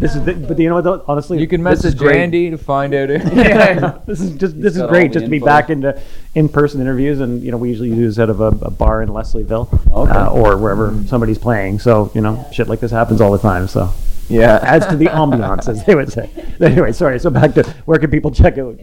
This 0.00 0.16
is, 0.16 0.24
the, 0.24 0.32
but 0.34 0.58
you 0.58 0.68
know 0.70 0.76
what? 0.76 0.84
though? 0.84 1.04
Honestly, 1.06 1.38
You 1.38 1.46
can 1.46 1.62
message 1.62 1.96
great. 1.98 2.16
Andy 2.16 2.50
to 2.50 2.56
find 2.58 2.94
out. 2.94 3.10
yeah, 3.34 3.98
this 4.06 4.20
is 4.20 4.32
just 4.36 4.60
this 4.60 4.74
is 4.76 4.82
great 4.88 5.08
the 5.12 5.14
just 5.20 5.24
to 5.26 5.30
be 5.30 5.36
info. 5.36 5.46
back 5.46 5.68
into 5.70 6.00
in-person 6.34 6.80
interviews, 6.80 7.20
and 7.20 7.42
you 7.42 7.50
know 7.50 7.58
we 7.58 7.68
usually 7.68 7.90
do 7.90 8.06
this 8.06 8.18
out 8.18 8.30
of 8.30 8.40
a, 8.40 8.46
a 8.62 8.70
bar 8.70 9.02
in 9.02 9.10
Leslieville 9.10 9.68
Okay. 9.92 10.10
uh, 10.10 10.30
or 10.32 10.56
wherever 10.56 10.94
somebody's 11.06 11.38
playing. 11.38 11.78
So 11.80 12.10
you 12.14 12.22
know 12.22 12.46
shit 12.50 12.66
like 12.66 12.80
this 12.80 12.90
happens 12.90 13.20
all 13.20 13.30
the 13.30 13.38
time. 13.38 13.68
So 13.68 13.92
Yeah. 14.28 14.58
Adds 14.62 14.86
to 14.86 14.96
the 14.96 15.06
ambiance, 15.06 15.68
as 15.68 15.84
they 15.84 15.94
would 15.94 16.10
say. 16.10 16.30
Anyway, 16.60 16.92
sorry. 16.92 17.18
So 17.18 17.28
back 17.30 17.54
to 17.54 17.62
where 17.84 17.98
can 17.98 18.10
people 18.10 18.30
check 18.30 18.56
out? 18.58 18.78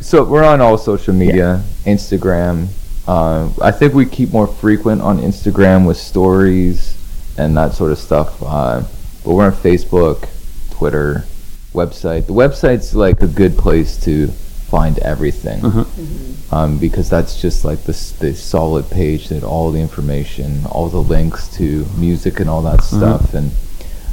So 0.00 0.24
we're 0.24 0.44
on 0.44 0.60
all 0.62 0.78
social 0.78 1.12
media, 1.14 1.62
Instagram. 1.84 2.68
Uh, 3.06 3.50
I 3.62 3.70
think 3.70 3.92
we 3.94 4.06
keep 4.06 4.32
more 4.32 4.46
frequent 4.46 5.00
on 5.02 5.18
Instagram 5.18 5.86
with 5.86 5.96
stories 5.96 6.96
and 7.38 7.56
that 7.56 7.72
sort 7.74 7.92
of 7.92 7.98
stuff. 7.98 8.42
Uh, 8.42 8.82
but 9.24 9.34
we're 9.34 9.46
on 9.46 9.52
Facebook, 9.52 10.28
Twitter, 10.78 11.24
website. 11.72 12.26
The 12.26 12.32
website's 12.32 12.94
like 12.94 13.20
a 13.22 13.26
good 13.26 13.58
place 13.58 13.96
to 14.04 14.28
find 14.28 14.98
everything 14.98 15.60
um, 16.52 16.78
because 16.78 17.08
that's 17.08 17.40
just 17.40 17.64
like 17.64 17.80
the, 17.84 17.92
the 18.20 18.34
solid 18.34 18.88
page 18.90 19.28
that 19.28 19.42
all 19.42 19.70
the 19.72 19.80
information, 19.80 20.64
all 20.66 20.88
the 20.88 21.02
links 21.02 21.48
to 21.56 21.86
music 21.96 22.38
and 22.40 22.48
all 22.50 22.62
that 22.62 22.82
stuff. 22.82 23.34
And 23.34 23.50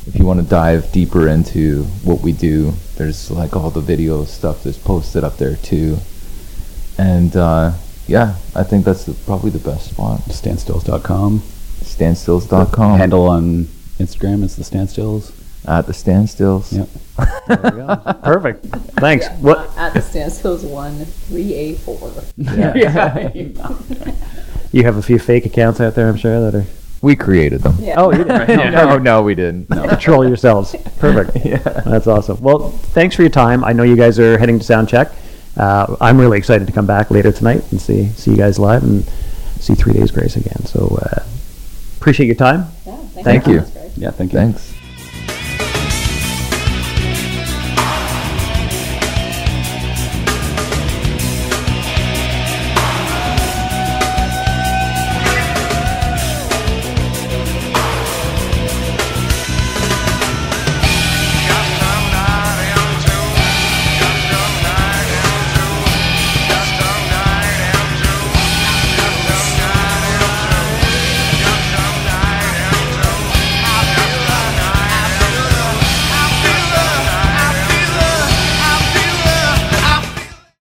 if 0.08 0.16
you 0.18 0.26
want 0.26 0.40
to 0.40 0.46
dive 0.46 0.92
deeper 0.92 1.28
into 1.28 1.84
what 2.04 2.22
we 2.22 2.32
do, 2.32 2.72
there's 2.96 3.30
like 3.30 3.56
all 3.56 3.70
the 3.70 3.82
video 3.82 4.24
stuff 4.26 4.64
that's 4.64 4.78
posted 4.78 5.24
up 5.24 5.38
there 5.38 5.58
too. 5.58 5.98
And 6.98 7.36
uh, 7.36 7.74
yeah, 8.08 8.36
I 8.56 8.64
think 8.64 8.86
that's 8.86 9.06
the, 9.06 9.14
probably 9.26 9.52
the 9.52 9.60
best 9.60 9.92
spot. 9.92 10.22
Standstills.com. 10.22 11.40
Standstills.com. 11.40 12.98
Handle 12.98 13.28
on 13.28 13.66
Instagram 14.00 14.44
is 14.44 14.56
the 14.56 14.64
Standstills. 14.64 15.34
At 15.68 15.88
the 15.88 15.94
standstills. 15.94 16.72
Yep. 16.72 16.90
There 17.48 17.72
we 17.72 17.78
go. 17.80 18.14
Perfect. 18.24 18.66
Thanks. 18.98 19.28
What? 19.40 19.76
At 19.78 19.94
the 19.94 20.00
standstills 20.00 20.64
one 20.70 21.06
three 21.06 21.54
eight 21.54 21.78
four. 21.80 22.12
You 24.72 24.84
have 24.84 24.98
a 24.98 25.02
few 25.02 25.20
fake 25.20 25.46
accounts 25.46 25.80
out 25.80 25.96
there, 25.96 26.10
I'm 26.10 26.18
sure, 26.18 26.42
that 26.52 26.58
are. 26.58 26.66
We 27.02 27.16
created 27.16 27.62
them. 27.62 27.78
Yeah. 27.80 27.96
Oh, 27.98 28.12
you 28.12 28.26
did. 28.26 28.48
no, 28.74 28.98
no, 28.98 29.22
we 29.22 29.34
didn't. 29.34 29.68
Control 29.68 30.28
yourselves. 30.28 30.76
Perfect. 31.00 31.46
Yeah. 31.46 31.60
That's 31.60 32.08
awesome. 32.08 32.42
Well, 32.42 32.72
thanks 32.72 33.16
for 33.16 33.22
your 33.22 33.32
time. 33.32 33.64
I 33.64 33.72
know 33.72 33.84
you 33.84 33.96
guys 33.96 34.20
are 34.20 34.38
heading 34.38 34.60
to 34.60 34.66
sound 34.66 34.90
check. 34.90 35.12
Uh, 35.56 35.96
I'm 36.02 36.20
really 36.20 36.38
excited 36.38 36.68
to 36.68 36.74
come 36.74 36.86
back 36.88 37.10
later 37.12 37.32
tonight 37.32 37.64
and 37.72 37.80
see 37.80 38.08
see 38.10 38.32
you 38.32 38.38
guys 38.38 38.60
live 38.60 38.84
and 38.84 39.06
see 39.62 39.76
Three 39.76 39.94
Days 39.94 40.12
Grace 40.12 40.36
again. 40.36 40.66
So 40.66 41.00
uh, 41.02 41.24
appreciate 41.98 42.26
your 42.26 42.36
time. 42.36 42.66
Yeah, 42.86 42.98
Thank 43.24 43.48
you. 43.48 43.62
That's. 43.62 43.98
Yeah, 43.98 44.12
thank 44.12 44.34
you. 44.34 44.40
Thanks. 44.40 44.75